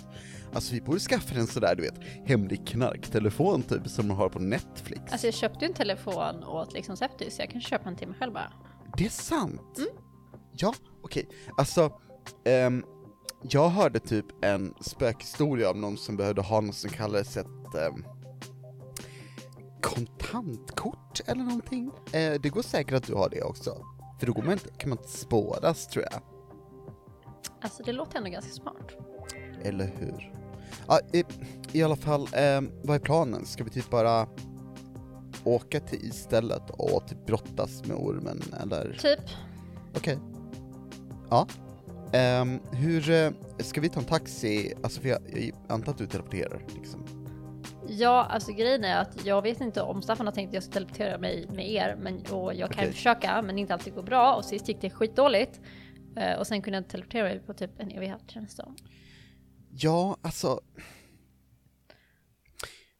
[0.52, 4.38] Alltså vi borde skaffa en sådär, du vet, hemlig knarktelefon typ, som man har på
[4.38, 5.02] Netflix.
[5.12, 8.08] Alltså jag köpte ju en telefon åt liksom Septis, så jag kan köpa en till
[8.08, 8.52] mig själv bara.
[8.96, 9.78] Det är sant!
[9.78, 9.88] Mm.
[10.52, 11.28] Ja, okej.
[11.56, 11.92] Alltså,
[12.44, 12.84] ehm,
[13.42, 18.04] jag hörde typ en spökhistoria om någon som behövde ha något som kallades ett ehm,
[19.80, 21.90] kontantkort eller någonting.
[22.12, 23.84] Eh, det går säkert att du har det också.
[24.20, 26.20] För då går man inte, kan man inte spåras tror jag.
[27.60, 28.92] Alltså det låter ändå ganska smart.
[29.62, 30.32] Eller hur?
[30.88, 31.24] Ja, i,
[31.72, 33.46] I alla fall, ehm, vad är planen?
[33.46, 34.26] Ska vi typ bara
[35.44, 38.98] åka till istället och typ brottas med ormen eller?
[39.00, 39.30] Typ.
[39.96, 40.18] Okej.
[41.30, 41.46] Ja.
[42.12, 44.74] Ehm, hur, eh, ska vi ta en taxi?
[44.82, 47.04] Alltså för jag, jag antar att du teleporterar liksom.
[47.88, 50.72] Ja, alltså grejen är att jag vet inte om Staffan har tänkt att jag ska
[50.72, 52.92] teleportera mig med er, men, och jag kan ju Okej.
[52.96, 54.34] försöka, men inte alltid går bra.
[54.34, 55.60] Och sist gick det skitdåligt.
[56.16, 58.64] Eh, och sen kunde jag teleportera mig på typ en evighet känns det.
[59.70, 60.60] Ja, alltså.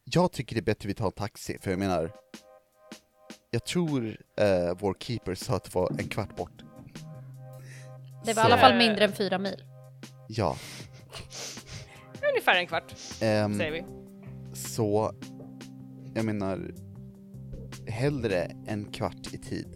[0.04, 2.12] Jag tycker det är bättre vi tar en taxi, för jag menar.
[3.50, 6.62] Jag tror eh, vår keeper sa att det var en kvart bort.
[8.24, 9.64] Det var Så- i alla fall mindre än fyra mil.
[10.28, 10.56] Ja.
[12.32, 13.84] Ungefär en kvart, ehm, säger vi.
[14.56, 15.12] Så,
[16.14, 16.74] jag menar,
[17.86, 19.66] hellre en kvart i tid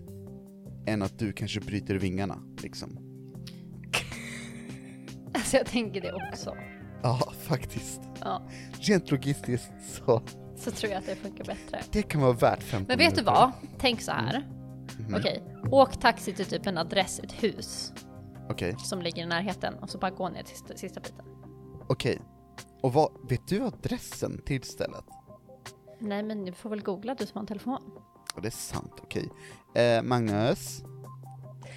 [0.87, 2.99] än att du kanske bryter vingarna, liksom.
[5.35, 6.57] Alltså jag tänker det också.
[7.03, 8.01] Ja, faktiskt.
[8.21, 8.43] Ja,
[8.81, 10.23] Rent logistiskt så,
[10.57, 11.81] så tror jag att det funkar bättre.
[11.93, 13.33] det kan vara värt 15 Men vet du minuter.
[13.41, 13.53] vad?
[13.79, 14.47] Tänk så här.
[14.99, 15.15] Mhm.
[15.15, 17.93] Okej, åk taxi till typ en adress, ett hus
[18.51, 21.25] Okej, som ligger i närheten och så bara gå ner till sista, biten.
[21.89, 22.19] okej.
[22.81, 25.05] Och vad, vet du adressen till stället?
[25.99, 27.83] Nej men du får väl googla du som har en telefon.
[28.35, 29.29] Och det är sant, okej.
[29.75, 30.83] Eh, Magnus?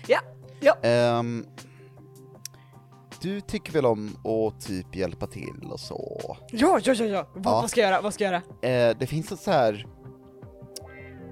[0.08, 0.20] Ja,
[0.60, 0.76] ja.
[0.82, 1.46] Ehm,
[3.22, 6.22] du tycker väl om att typ hjälpa till och så?
[6.52, 7.28] Ja, ja, ja, ja.
[7.34, 7.62] Vad, Ja.
[7.62, 8.02] vad ska jag göra?
[8.02, 8.32] Vad ska jag
[8.62, 8.70] göra?
[8.90, 9.88] Eh, det finns ett så här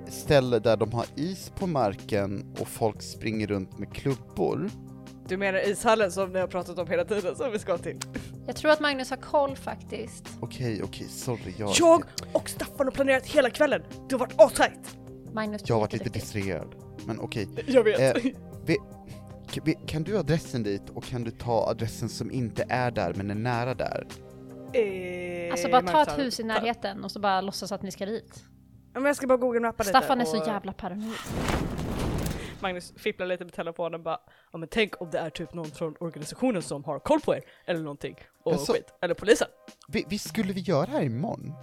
[0.07, 4.69] ställe där de har is på marken och folk springer runt med klubbor.
[5.27, 7.99] Du menar ishallen som ni har pratat om hela tiden som vi ska till?
[8.47, 10.27] Jag tror att Magnus har koll faktiskt.
[10.39, 11.53] Okej, okej, sorry.
[11.57, 13.83] Jag, Jag och Staffan har planerat hela kvällen.
[14.09, 14.97] Du har varit astajt.
[15.33, 16.75] Magnus jag har varit lite distraherad.
[17.05, 17.47] Men okej.
[17.67, 18.15] Jag vet.
[18.17, 18.31] Eh,
[18.65, 18.77] vi,
[19.51, 23.13] kan, vi, kan du adressen dit och kan du ta adressen som inte är där
[23.13, 24.07] men är nära där?
[24.73, 28.05] Eh, Alltså bara ta ett hus i närheten och så bara låtsas att ni ska
[28.05, 28.43] dit.
[28.93, 29.89] Ja, men jag ska bara google-mappa lite.
[29.89, 31.15] Staffan är så och jävla paranoid.
[32.61, 34.19] Magnus fipplar lite med telefonen bara
[34.51, 37.41] Ja men tänk om det är typ någon från organisationen som har koll på er
[37.65, 38.15] eller någonting.
[38.43, 38.93] Och Alltså- skit.
[39.01, 39.47] Eller polisen.
[39.87, 41.53] Vi, vi skulle vi göra det här imorgon?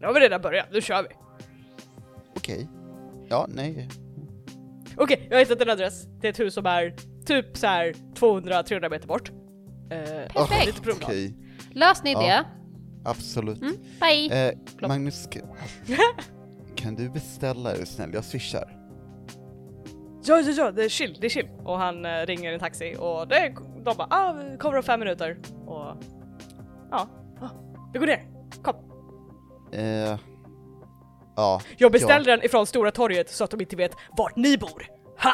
[0.00, 1.08] Nu har vi redan börjat, nu kör vi.
[2.36, 2.68] Okej.
[3.28, 3.88] Ja, nej.
[4.96, 6.94] Okej, jag har hittat en adress till ett hus som är
[7.26, 9.30] typ så här 200-300 meter bort.
[9.90, 10.86] Eh, Perfekt.
[10.86, 10.90] Lite.
[11.04, 11.34] Okej,
[11.72, 12.20] Lös ni Ja.
[12.20, 12.44] det?
[13.04, 13.62] absolut.
[13.62, 14.48] Mm, bye!
[14.48, 15.28] Eh, Magnus,
[16.76, 18.10] kan du beställa är du snäll?
[18.14, 18.76] Jag swishar.
[20.24, 21.48] Ja, ja, ja, det är chill, det är chill.
[21.64, 23.54] Och han eh, ringer en taxi och det,
[23.84, 25.38] de bara ah, vi kommer om fem minuter.
[25.66, 25.96] Och
[26.90, 27.08] ja,
[27.40, 27.50] ah,
[27.92, 28.26] vi går ner.
[28.62, 28.74] Kom.
[29.72, 30.18] Eh,
[31.36, 31.60] ja.
[31.76, 34.86] Jag beställde den ifrån Stora torget så att de inte vet vart ni bor.
[35.22, 35.32] Ha!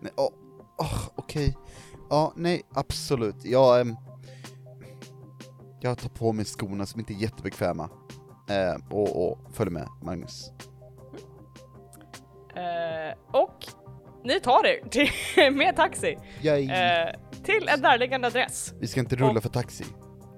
[0.00, 0.30] Nej, åh,
[0.78, 1.56] åh, okej.
[2.10, 3.44] Ja, nej, absolut.
[3.44, 3.96] Jag, ehm,
[5.80, 7.90] jag tar på mig skorna som inte är jättebekväma.
[8.48, 10.52] Eh, och, och följer med Magnus.
[12.56, 13.64] Eh, och
[14.24, 15.10] ni tar er till,
[15.52, 16.70] med taxi Yay.
[16.70, 17.08] eh,
[17.44, 18.74] till en närliggande adress.
[18.80, 19.84] Vi ska inte rulla och- för taxi.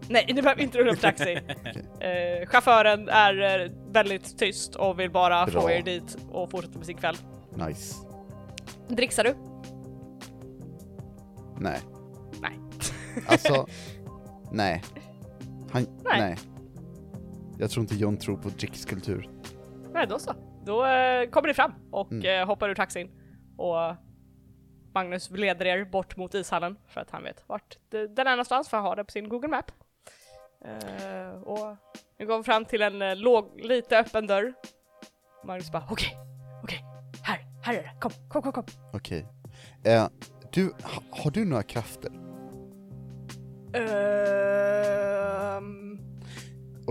[0.09, 1.33] Nej, ni behöver inte rulla på taxi.
[2.01, 5.73] eh, chauffören är eh, väldigt tyst och vill bara få Bra.
[5.73, 7.17] er dit och fortsätta med sin kväll.
[7.69, 7.95] Nice.
[8.89, 9.35] Dricksar du?
[11.59, 11.79] Nej.
[12.43, 12.59] Nej.
[13.29, 13.67] Alltså,
[14.53, 14.83] nej.
[15.71, 16.21] Han, nej.
[16.21, 16.37] Nej.
[17.61, 19.29] Jag tror inte John tror på drickskultur.
[19.93, 20.35] Nej, då så.
[20.67, 22.41] Då eh, kommer ni fram och Mm.
[22.41, 23.11] eh, hoppar ur taxin.
[23.57, 23.97] Och
[24.95, 28.77] Magnus leder er bort mot ishallen för att han vet vart den är någonstans för
[28.77, 29.71] att ha det på sin Google Map.
[30.65, 31.77] Eh, och
[32.19, 34.55] vi går fram till en eh, låg, lite öppen dörr.
[35.45, 36.17] Magnus bara okej,
[36.63, 36.85] okej,
[37.23, 38.65] här, här är det, kom, kom, kom, kom.
[38.93, 39.27] Okej.
[39.85, 40.09] Eh,
[40.53, 42.11] du, ha, har du några krafter?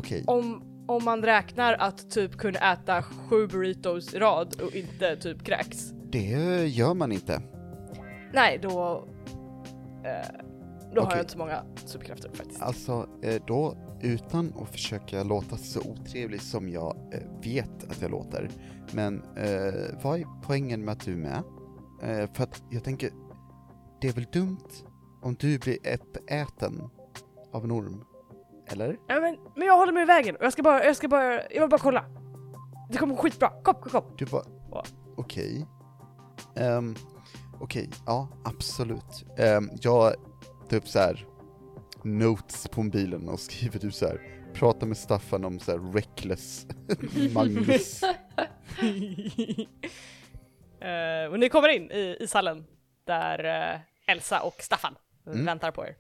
[0.10, 0.24] Okej.
[0.28, 5.44] om, om man räknar att typ kunna äta sju burritos i rad och inte typ
[5.44, 5.94] kräks.
[6.12, 7.42] Det gör man inte.
[8.34, 9.08] Nej, då...
[10.06, 10.46] Eh,
[10.94, 11.18] då har Okej.
[11.18, 12.62] jag inte så många superkrafter faktiskt.
[12.62, 18.12] Alltså, eh, då utan att försöka låta så otrevlig som jag eh, vet att jag
[18.12, 18.50] låter,
[18.92, 21.44] men eh, vad är poängen med att du är med?
[22.04, 23.10] Eh, för att jag tänker,
[24.02, 24.70] det är väl dumt
[25.22, 26.90] om du blir uppäten
[27.52, 28.04] av en orm?
[28.72, 28.98] Eller?
[29.08, 31.34] Ja, men, men jag håller mig i vägen och jag ska bara, jag ska bara,
[31.52, 32.06] jag vill bara kolla.
[32.92, 34.16] Det kommer gå skitbra, kom, kom, kom.
[34.18, 34.44] Du bara,
[35.18, 35.66] okej.
[36.56, 36.96] Ehm,
[37.60, 39.26] okej, ja absolut.
[39.58, 40.14] Um, jag
[40.70, 41.26] typ så här
[42.04, 46.66] notes på mobilen och skriver typ så här prata med Staffan om så här reckless
[47.34, 48.02] Magnus.
[50.82, 52.66] Eh, och ni kommer in i ishallen
[53.06, 53.44] där
[53.74, 53.80] eh,
[54.14, 54.96] Elsa och Staffan
[55.28, 55.46] Mm.
[55.46, 55.96] väntar på er.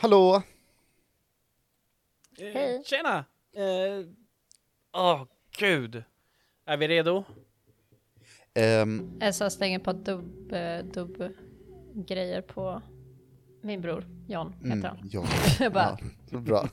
[0.00, 0.42] Hallå!
[2.40, 2.82] Eh, Hej.
[2.84, 3.24] Tjena!
[3.52, 4.06] Eh,
[4.92, 5.24] Åh,
[5.58, 6.02] gud.
[6.64, 7.24] Är vi redo?
[8.54, 11.32] Ehm, Elsa slänger på dubb, eh, dubb
[11.94, 12.82] grejer på
[13.60, 14.98] min bror John, heter mm, han.
[15.12, 15.24] ja,
[15.60, 16.68] Jag bara, ja, så bra.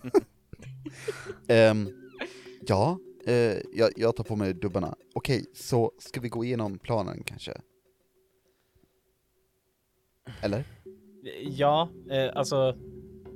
[1.47, 1.89] Ehm,
[2.68, 4.95] ja, eh, jag, jag tar på mig dubbarna.
[5.15, 7.61] Okej, så ska vi gå igenom planen kanske?
[10.41, 10.63] Eller?
[11.41, 12.78] Ja, eh, alltså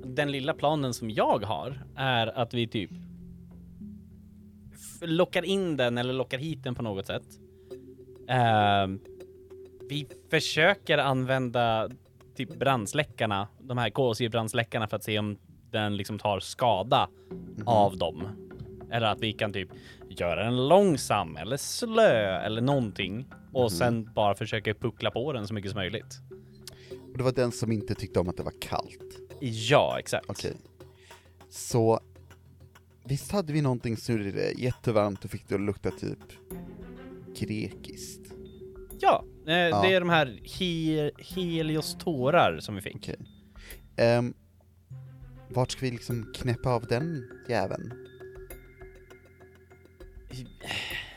[0.04, 2.90] den lilla planen som jag har är att vi typ
[5.00, 7.22] lockar in den eller lockar hit den på något sätt.
[8.28, 9.00] Ehm,
[9.88, 11.90] vi försöker använda
[12.36, 15.38] typ brandsläckarna, de här kolsyrabrandsläckarna för att se om
[15.70, 17.08] den liksom tar skada
[17.66, 18.28] av dem.
[18.90, 19.68] Eller att vi kan typ
[20.08, 25.54] göra den långsam eller slö eller någonting och sen bara försöka puckla på den så
[25.54, 26.20] mycket som möjligt.
[27.12, 29.21] Och det var den som inte tyckte om att det var kallt.
[29.44, 30.30] Ja, exakt.
[30.30, 30.56] Okej.
[31.50, 32.00] Så,
[33.04, 36.18] visst hade vi någonting som gjorde det jättevarmt och fick det att lukta typ
[37.36, 38.32] grekiskt?
[39.00, 42.96] Ja, eh, det är de här he heliostorar som vi fick.
[42.96, 43.16] Okej.
[43.96, 44.34] Ehm,
[45.48, 47.92] vart ska vi liksom knäppa av den jäveln?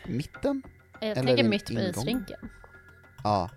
[0.07, 0.61] Mitten?
[1.01, 2.49] jag Eller tänker mitt på isrinken.
[3.23, 3.49] Ja.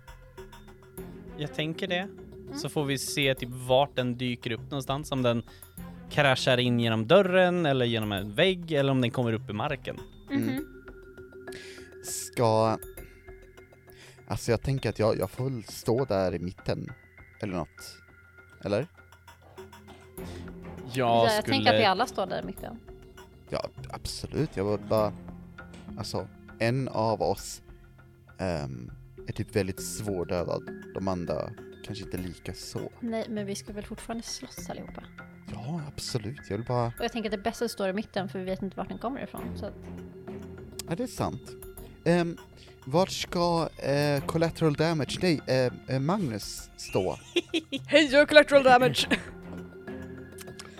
[1.37, 2.09] Jag tänker det.
[2.55, 5.11] Så får vi se typ vart den dyker upp någonstans.
[5.11, 5.43] Om den
[6.09, 9.97] kraschar in genom dörren eller genom en vägg eller om den kommer upp i marken.
[10.31, 10.65] Mm.
[12.03, 12.77] Ska...
[14.27, 16.91] Alltså jag tänker att jag, jag får väl stå där i mitten,
[17.39, 17.97] eller något.
[18.63, 18.87] Eller?
[20.93, 22.79] Ja, jag tänker att vi alla står där i mitten.
[23.49, 24.49] Ja, absolut.
[24.57, 25.13] Jag vill bara...
[25.97, 26.27] Alltså,
[26.59, 27.61] en av oss
[28.37, 28.91] ehm,
[29.27, 30.63] är typ väldigt svårdödad.
[30.93, 31.49] De andra
[31.89, 32.91] kanske inte lika så.
[32.99, 35.03] Nej, men vi ska väl fortfarande slåss allihopa.
[35.51, 36.39] Ja, absolut.
[36.49, 36.85] Jag vill bara...
[36.85, 38.97] Och jag tänker att det bästa står i mitten för vi vet inte vart den
[38.97, 39.57] kommer ifrån.
[39.57, 39.73] Så att,
[40.89, 41.41] Ja, det är sant.
[42.05, 42.37] Um,
[42.85, 47.17] vart ska eh, collateral damage, nej, eh, eh, Magnus stå?
[47.87, 49.07] Hej, jag collateral damage!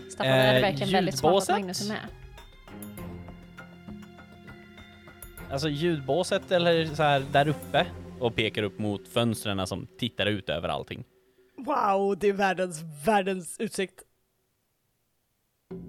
[0.09, 1.49] Staffan, är det Eh, verkligen väldigt smart att?
[1.49, 2.07] Magnus är med?
[5.51, 7.87] Alltså ljudbåset eller så här där uppe
[8.19, 11.03] och pekar upp mot fönstren som tittar ut över allting.
[11.57, 14.03] wow, det är världens, världens utsikt.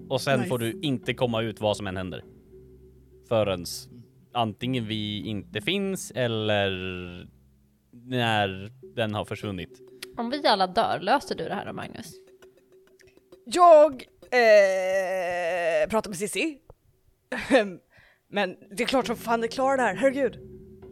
[0.09, 0.49] Och sen Nice.
[0.49, 2.23] får du inte komma ut vad som än händer.
[3.29, 3.65] Förrän
[4.33, 6.69] antingen vi inte finns eller
[7.91, 9.81] när den har försvunnit.
[10.17, 12.13] Om vi alla dör, löser du det här då Magnus?
[13.45, 16.57] Jag eh, pratar med Cissi.
[18.29, 20.50] Men det är klart som fan ni klarar det här, herregud.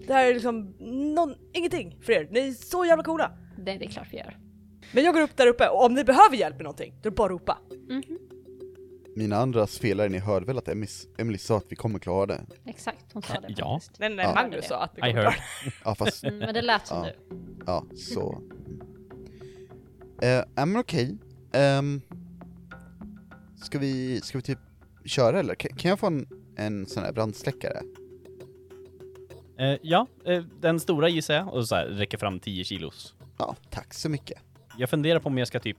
[0.10, 0.73] Det här är liksom
[1.15, 3.31] någon, ingenting för er, ni är så jävla coola.
[3.57, 4.38] Det, det är klart vi gör.
[4.94, 7.11] Men jag går upp där uppe och om ni behöver hjälp med någonting, då är
[7.11, 7.57] det bara att ropa.
[9.15, 10.88] Mina andra spelare, ni hörde väl att Emily,
[11.18, 12.41] Emily sa att vi kommer klara det?
[12.65, 13.80] Exakt, hon sa det Ja.
[13.80, 13.99] faktiskt.
[13.99, 14.34] Nej, nej, Ja.
[14.36, 15.36] Magnus sa att det I kommer klara
[15.86, 17.06] Ja, fast, Mm, men det lät som Ja.
[17.30, 17.36] du.
[17.65, 18.41] ja, så...
[20.22, 21.18] Ja, men okej.
[21.53, 22.02] Ehm,
[23.64, 24.60] ska vi, ska vi typ
[25.06, 25.56] köra eller?
[25.56, 27.81] Kan, kan jag få en, en sån här brandsläckare?
[29.60, 33.15] Eh, ja, eh, den stora gissar jag och så här räcker fram 10 kilos.
[33.38, 34.41] Ja, tack så mycket.
[34.77, 35.77] Jag funderar på om jag ska typ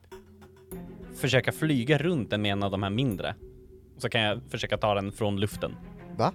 [1.14, 3.34] försöka flyga runt den med en av de här mindre.
[3.98, 5.76] Så kan jag försöka ta den från luften.
[6.16, 6.32] Va?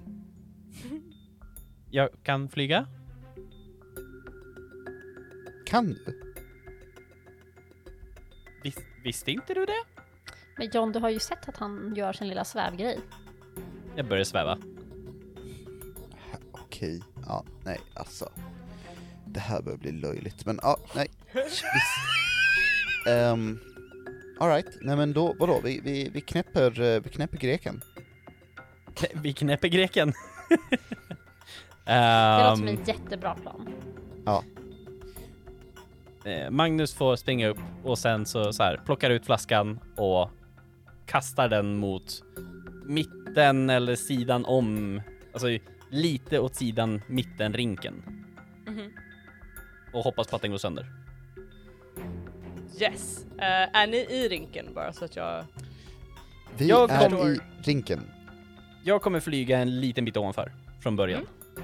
[1.89, 2.87] Jag kan flyga?
[5.65, 6.33] Kan du?
[8.63, 9.83] Vis, visste inte du det?
[10.57, 12.99] Men John, du har ju sett att han gör sin lilla svävgrej.
[13.95, 14.57] Jag börjar sväva.
[16.75, 18.29] Okej, ja, nej alltså.
[19.25, 21.07] Det här börjar bli löjligt, men ja, nej.
[21.33, 21.63] Visst.
[23.07, 23.59] Um,
[24.39, 27.81] Alright, nej men då, vadå, vi, vi, vi, knäpper, eh, vi knäpper greken.
[28.95, 30.13] Knä- Vi knäpper greken.
[31.85, 31.91] Det
[32.37, 33.67] låter som Ehm, en jättebra plan.
[34.25, 34.43] Ja,
[36.25, 40.29] eh, Magnus får springa upp och sen så, så här, plockar ut flaskan och
[41.05, 42.23] kastar den mot
[42.85, 45.01] mitten eller sidan om,
[45.33, 45.47] alltså
[45.95, 48.03] lite åt sidan mitten rinken.
[48.67, 48.93] Mhm.
[49.93, 50.85] Och hoppas på att den går sönder.
[52.81, 53.25] Yes.
[53.37, 55.45] Eh, är ni i rinken bara så att jag...
[56.57, 58.01] vi Jag är kommer- i rinken.
[58.83, 60.51] Jag kommer flyga en liten bit ovanför
[60.83, 61.27] från början.
[61.57, 61.63] Eh,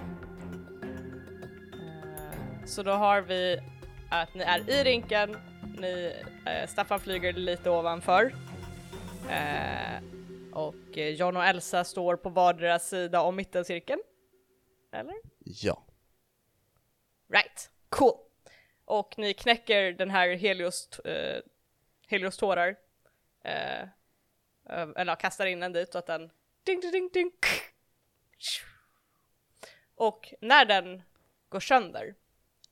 [2.66, 3.60] Så då har vi
[4.10, 5.36] att ni är i rinken,
[5.80, 6.14] ni,
[6.45, 8.34] eh, Staffan flyger lite ovanför.
[9.30, 10.03] Eh,
[10.52, 10.76] och
[11.16, 13.99] John och Elsa står på vardera sida om mittencirkeln.
[14.91, 15.15] Eller?
[15.39, 15.84] Ja.
[17.30, 18.18] Right, cool.
[18.85, 21.41] Och ni knäcker den här Helios, eh,
[22.07, 22.76] Helios tårar.
[23.43, 23.88] Eh,
[24.69, 26.31] eller ja, kastar in den dit så att den
[26.63, 27.31] ding ding ding ding.
[29.95, 31.01] Och när den
[31.49, 32.15] går sönder,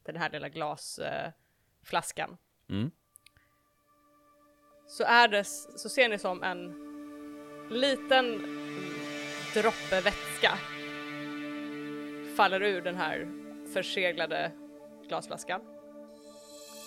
[0.03, 2.91] den här lilla glasflaskan, eh, Mm.
[4.87, 5.43] så är det,
[5.77, 6.73] så ser ni som en
[7.69, 8.37] liten
[9.53, 10.57] droppe vätska
[12.39, 13.27] faller ur den här
[13.73, 14.51] förseglade
[15.07, 15.61] glasflaskan.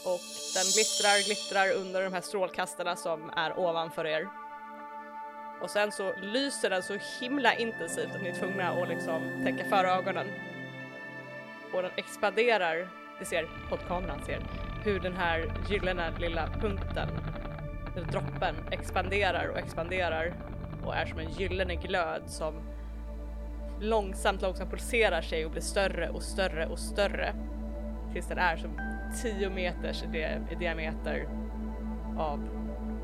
[0.04, 0.20] Och
[0.54, 4.28] den glittrar, glittrar under de här strålkastarna som är ovanför er.
[5.62, 9.64] Och sen så lyser den så himla intensivt att ni är tvungna att liksom täcka
[9.64, 10.26] för ögonen.
[11.72, 12.88] Och den expanderar,
[13.20, 14.40] ni ser, poddkameran ser,
[14.84, 17.08] hur den här gyllene lilla punkten,
[17.96, 20.34] eller droppen, expanderar och expanderar
[20.84, 22.71] och är som en gyllene glöd som
[23.82, 27.34] långsamt, långsamt pulserar sig och blir större och större och större.
[28.12, 28.80] Tills den är som
[29.22, 31.28] 10 meters i, diameter
[32.18, 32.48] av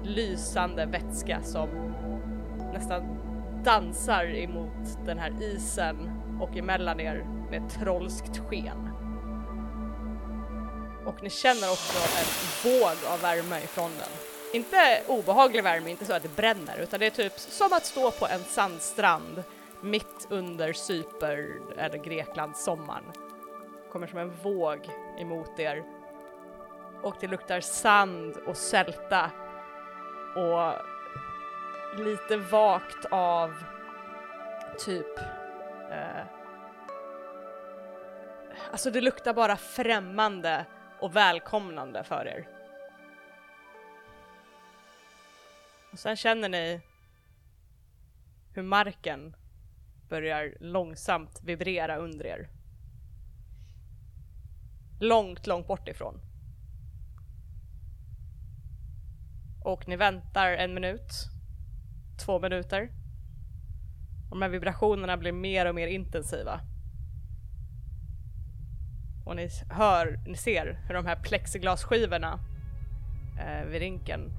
[0.05, 1.69] lysande vätska som
[2.73, 3.19] nästan
[3.65, 6.11] dansar emot den här isen
[6.41, 8.91] och emellan er med ett trollskt sken.
[11.07, 12.27] Och ni känner också en
[12.71, 14.09] våg av värme ifrån den.
[14.53, 14.77] Inte
[15.07, 18.27] obehaglig värme, inte så att det bränner, utan det är typ som att stå på
[18.27, 19.45] en sandstrand
[19.81, 23.05] mitt under Cyper eller Greklands sommaren.
[23.93, 25.85] Kommer som en våg emot er.
[27.03, 29.31] Och det luktar sand och sälta
[30.37, 30.73] och
[32.05, 33.65] lite vagt av
[34.79, 35.19] typ
[35.91, 36.39] eh,
[38.71, 40.67] Alltså det luktar bara främmande
[41.01, 42.49] och välkomnande för er.
[45.93, 46.81] Och sen känner ni
[48.55, 49.35] hur marken
[50.09, 52.49] börjar långsamt vibrera under er.
[55.01, 56.21] Långt, långt bort ifrån.
[59.65, 61.13] Och ni väntar en minut,
[62.25, 62.91] två minuter.
[64.31, 66.61] Och de här vibrationerna blir mer och mer intensiva.
[69.25, 72.41] Och ni hör, ni ser hur de här plexiglasskivorna
[73.39, 74.31] eh, vid rinken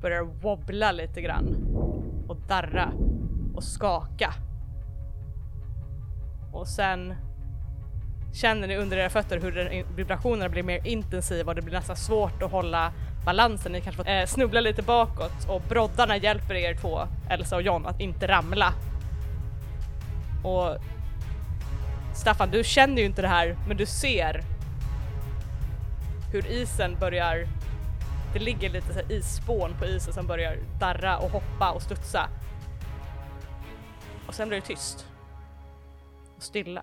[0.00, 1.76] börjar wobbla lite grann
[2.28, 2.92] och darra
[3.54, 4.34] och skaka.
[6.54, 7.14] Och sen
[8.32, 12.42] känner ni under era fötter hur vibrationerna blir mer intensiva och det blir nästan svårt
[12.42, 12.92] att hålla
[13.24, 13.72] balansen.
[13.72, 17.00] Ni kanske får eh, snubbla lite bakåt och broddarna hjälper er två,
[17.30, 18.72] Elsa och John, att inte ramla.
[20.44, 20.76] Och
[22.14, 24.42] Staffan, du känner ju inte det här, men du ser
[26.32, 27.46] hur isen börjar
[28.32, 32.28] det ligger lite så här isspån på isen som börjar darra och hoppa och studsa.
[34.26, 35.06] Och sen blir det tyst.
[36.44, 36.82] Stilla.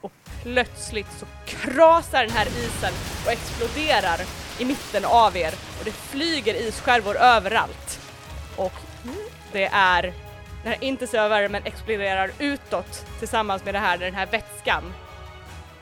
[0.00, 0.12] Och
[0.42, 2.92] plötsligt så krasar den här isen
[3.24, 4.20] och exploderar
[4.58, 8.00] i mitten av er och det flyger isskärvor överallt.
[8.56, 8.72] Och
[9.52, 10.02] det är
[10.62, 14.92] den här intensiva värmen exploderar utåt tillsammans med det här, den här vätskan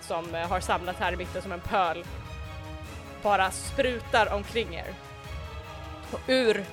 [0.00, 2.04] som eh, har samlats här i mitten som en pöl
[3.22, 4.94] bara sprutar omkring er.
[6.12, 6.64] Och ur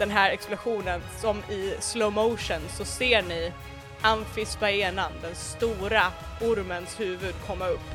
[0.00, 3.52] den här explosionen, som i slow motion, så ser ni
[4.00, 6.02] amfisbaenan, den stora
[6.40, 7.90] ormens huvud, komma upp.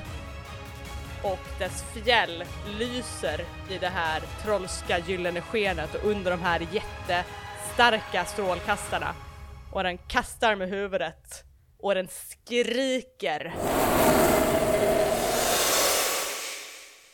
[1.23, 2.43] Och dess fjäll
[2.79, 9.15] lyser i det här trollska gyllene skenet och under de här jättestarka strålkastarna.
[9.71, 11.43] Och den kastar med huvudet
[11.79, 13.53] och den skriker.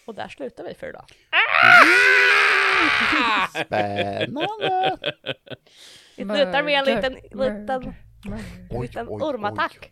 [0.05, 1.05] Och där slutar vi för idag.
[1.30, 2.51] Ah!
[3.66, 4.98] Spännande!
[6.16, 7.94] Det lutar med en liten, liten,
[8.70, 9.91] Oj, liten oj, ormattack.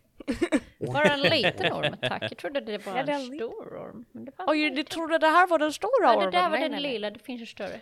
[0.92, 2.22] Bara en liten orm, tack.
[2.22, 4.04] Jag trodde det var Ja, en en stor orm.
[4.12, 6.30] Men det Oj, du trodde det här var den stora Ja, ormen?
[6.30, 7.80] det där var Nej, den nej, lilla, det finns en större.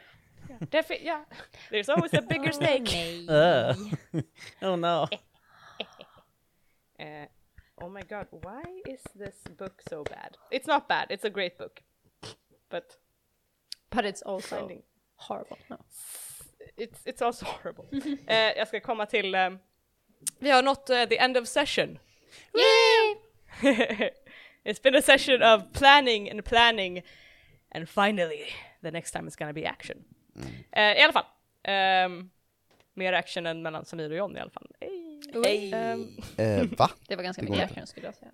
[0.70, 1.24] Det fi- ja.
[1.70, 2.90] There's always a bigger snake.
[3.30, 3.76] Uh.
[4.70, 5.02] Oh no.
[7.00, 7.26] Uh,
[7.76, 10.36] oh my god, why is this book so bad?
[10.50, 11.80] It's not bad, it's a great book.
[12.70, 12.84] But
[13.90, 14.82] But it's also finding
[15.18, 15.56] horrible.
[15.68, 15.76] No.
[16.76, 17.84] it's, it's also horrible.
[18.26, 19.50] Eh, jag ska komma till, eh,
[20.38, 21.98] vi har nått eh, the end of session.
[22.54, 23.16] Yay!
[24.64, 27.02] it's been a session of planning and planning
[27.74, 28.46] and finally
[28.82, 30.04] the next time it's gonna be action.
[30.72, 31.26] Eh, I alla fall,
[31.62, 32.30] ehm,
[32.94, 34.70] mer action än mellan Samir och John i alla fall.
[34.80, 35.20] Hey.
[35.44, 35.72] Hey.
[35.72, 36.90] Ehm, Eh, va?
[37.08, 37.72] Det var ganska Det mycket inte.
[37.72, 38.32] action skulle jag säga.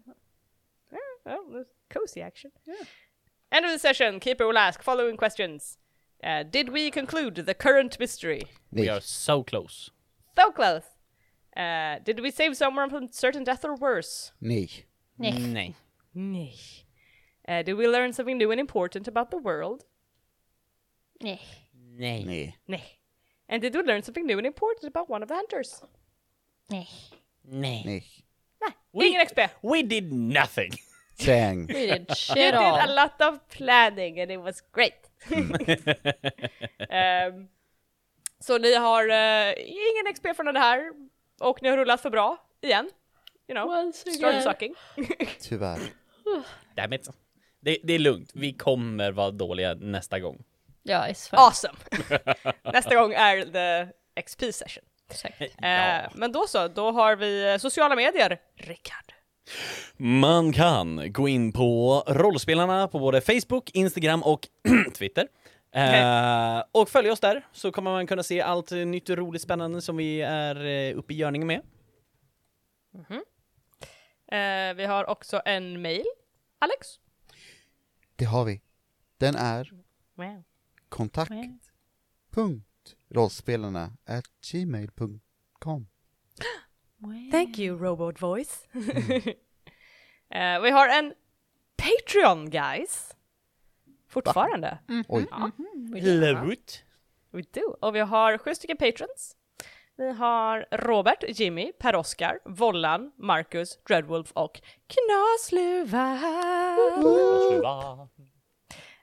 [1.24, 2.50] well, there's cozy action.
[3.50, 5.78] End of the session, Keeper will ask following questions.
[6.24, 8.42] Uh, did we conclude the current mystery?
[8.72, 9.90] We are so close.
[10.36, 10.84] So close!
[11.54, 14.32] Uh, did we save someone from certain death or worse?
[14.40, 14.84] Nej.
[15.18, 15.38] Nej.
[15.38, 15.74] Nej.
[16.14, 16.84] Nej.
[17.46, 19.84] Uh, did we learn something new and important about the world?
[21.22, 21.40] Nej.
[21.98, 22.24] Nej.
[22.24, 22.54] Nej.
[22.68, 22.82] Nej.
[23.48, 25.82] And did we learn something new and important about one of the hunters?
[26.70, 26.88] Nej.
[27.44, 27.84] Nej.
[27.84, 28.02] Nej.
[28.94, 29.50] Nej, ingen XP.
[29.62, 30.72] We did nothing.
[31.18, 31.66] Dang.
[31.66, 35.03] We did shit You shit did a lot of planning and it was great.
[36.90, 37.48] Ehm,
[38.40, 40.92] så ni har eh, ingen XP från det här
[41.40, 42.90] och ni har rullat för bra igen.
[43.48, 43.92] You know,
[44.28, 44.42] again.
[44.42, 44.74] sucking.
[45.40, 45.80] Tyvärr.
[46.74, 47.08] Damn it.
[47.60, 48.30] Det, det är lugnt.
[48.34, 50.44] Vi kommer vara dåliga nästa gång.
[50.82, 51.38] Ja, it's fun.
[51.38, 51.74] Awesome!
[52.72, 53.92] Nästa gång är the
[54.22, 54.84] XP session.
[55.10, 55.62] Säkert.
[55.62, 58.40] Eh, Men då så, då har vi eh, sociala medier.
[58.56, 59.13] Rickard.
[59.96, 64.48] Man kan gå in på rollspelarna på både Facebook, Instagram och
[64.94, 65.28] Twitter.
[65.72, 69.96] Eh, och följa oss där så kommer man kunna se allt nytt, roligt, spännande som
[69.96, 71.60] vi är eh, uppe i görningen med.
[74.32, 76.04] Eh, vi har också en mail.
[76.58, 76.86] Alex?
[78.16, 78.60] Det har vi.
[79.18, 79.70] Den är
[80.14, 80.44] Wow.
[80.88, 81.32] kontakt.
[82.30, 82.96] Punkt.
[83.10, 85.86] Rollspelarna at gmail.com.
[87.30, 88.68] Thank you, Robot Voice.
[90.30, 91.14] Eh, vi har en
[91.76, 93.14] Patreon, guys.
[94.08, 94.78] Fortfarande.
[95.08, 95.26] Oj.
[96.48, 96.84] Lut.
[97.30, 97.76] We do.
[97.80, 99.36] Och vi har sju stycken patrons.
[99.96, 106.18] Vi har Robert, Jimmy, Per-Oskar, Vollan, Marcus, Dreadwolf och Knasluva.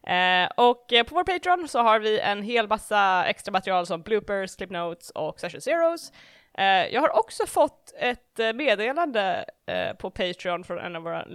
[0.04, 4.02] Eh, och eh, på vår Patreon så har vi en hel massa extra material som
[4.02, 6.12] bloopers, clip notes och session zeros.
[6.58, 11.26] Eh, jag har också fått ett eh, meddelande eh, på Patreon från en av våra,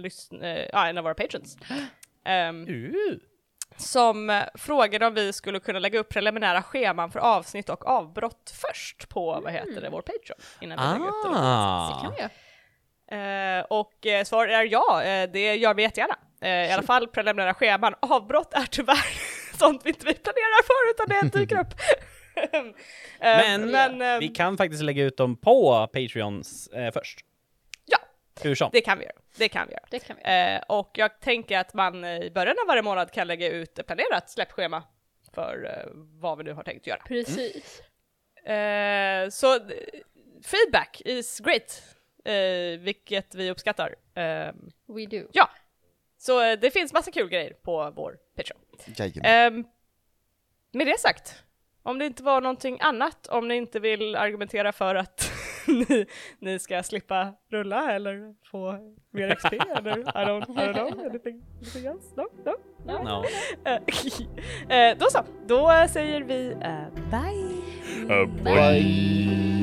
[0.41, 1.57] eh, ja, en av våra patrons.
[2.25, 3.17] Ehm, Uh.
[3.77, 9.09] som frågade om vi skulle kunna lägga upp preliminära scheman för avsnitt och avbrott först
[9.09, 10.39] på, vad heter det, vår Patreon.
[10.61, 11.29] Innan vi lägger upp det.
[11.29, 12.13] Kan Ah.
[12.15, 12.29] vi göra.
[13.59, 16.15] Eh, och eh, svar är ja, eh, det gör vi jättegärna.
[16.41, 17.95] Eh, I alla fall preliminära scheman.
[17.99, 19.05] Avbrott är tyvärr
[19.57, 21.73] sånt vi inte vi planerar för utan det dyker upp.
[23.19, 27.19] Men, men eh, vi kan faktiskt lägga ut dem på Patreons eh, först.
[27.85, 27.97] Ja.
[28.41, 28.69] Hur som.
[28.73, 29.15] det kan vi göra.
[29.37, 29.85] Det kan vi göra.
[29.89, 30.55] Det kan vi göra.
[30.55, 33.87] Eh, och jag tänker att man i början av varje månad kan lägga ut ett
[33.87, 34.83] planerat släppschema
[35.33, 37.01] för eh, vad vi nu har tänkt göra.
[37.07, 37.81] Precis.
[38.43, 39.61] Eh, så eh,
[40.43, 41.83] feedback is great,
[42.25, 43.95] eh, vilket vi uppskattar.
[44.15, 44.53] Eh,
[44.87, 45.27] We do.
[45.31, 45.49] ja,
[46.17, 48.59] så eh, det finns massa kul grejer på vår Patreon.
[48.85, 49.25] Jajamän.
[49.25, 49.65] Ehm,
[50.71, 51.43] med det sagt,
[51.87, 55.31] om det inte var någonting annat, om ni inte vill argumentera för att
[55.67, 56.05] ni,
[56.39, 58.77] ni ska slippa rulla eller få
[59.11, 62.07] mer XP eller I don't, I don't know, anything, anything else?
[62.15, 62.23] No?
[62.45, 62.53] No?
[62.85, 63.03] no?
[63.03, 63.23] No.
[64.73, 67.57] Eh, då så, då säger vi eh, bye!
[68.43, 69.56] Bye.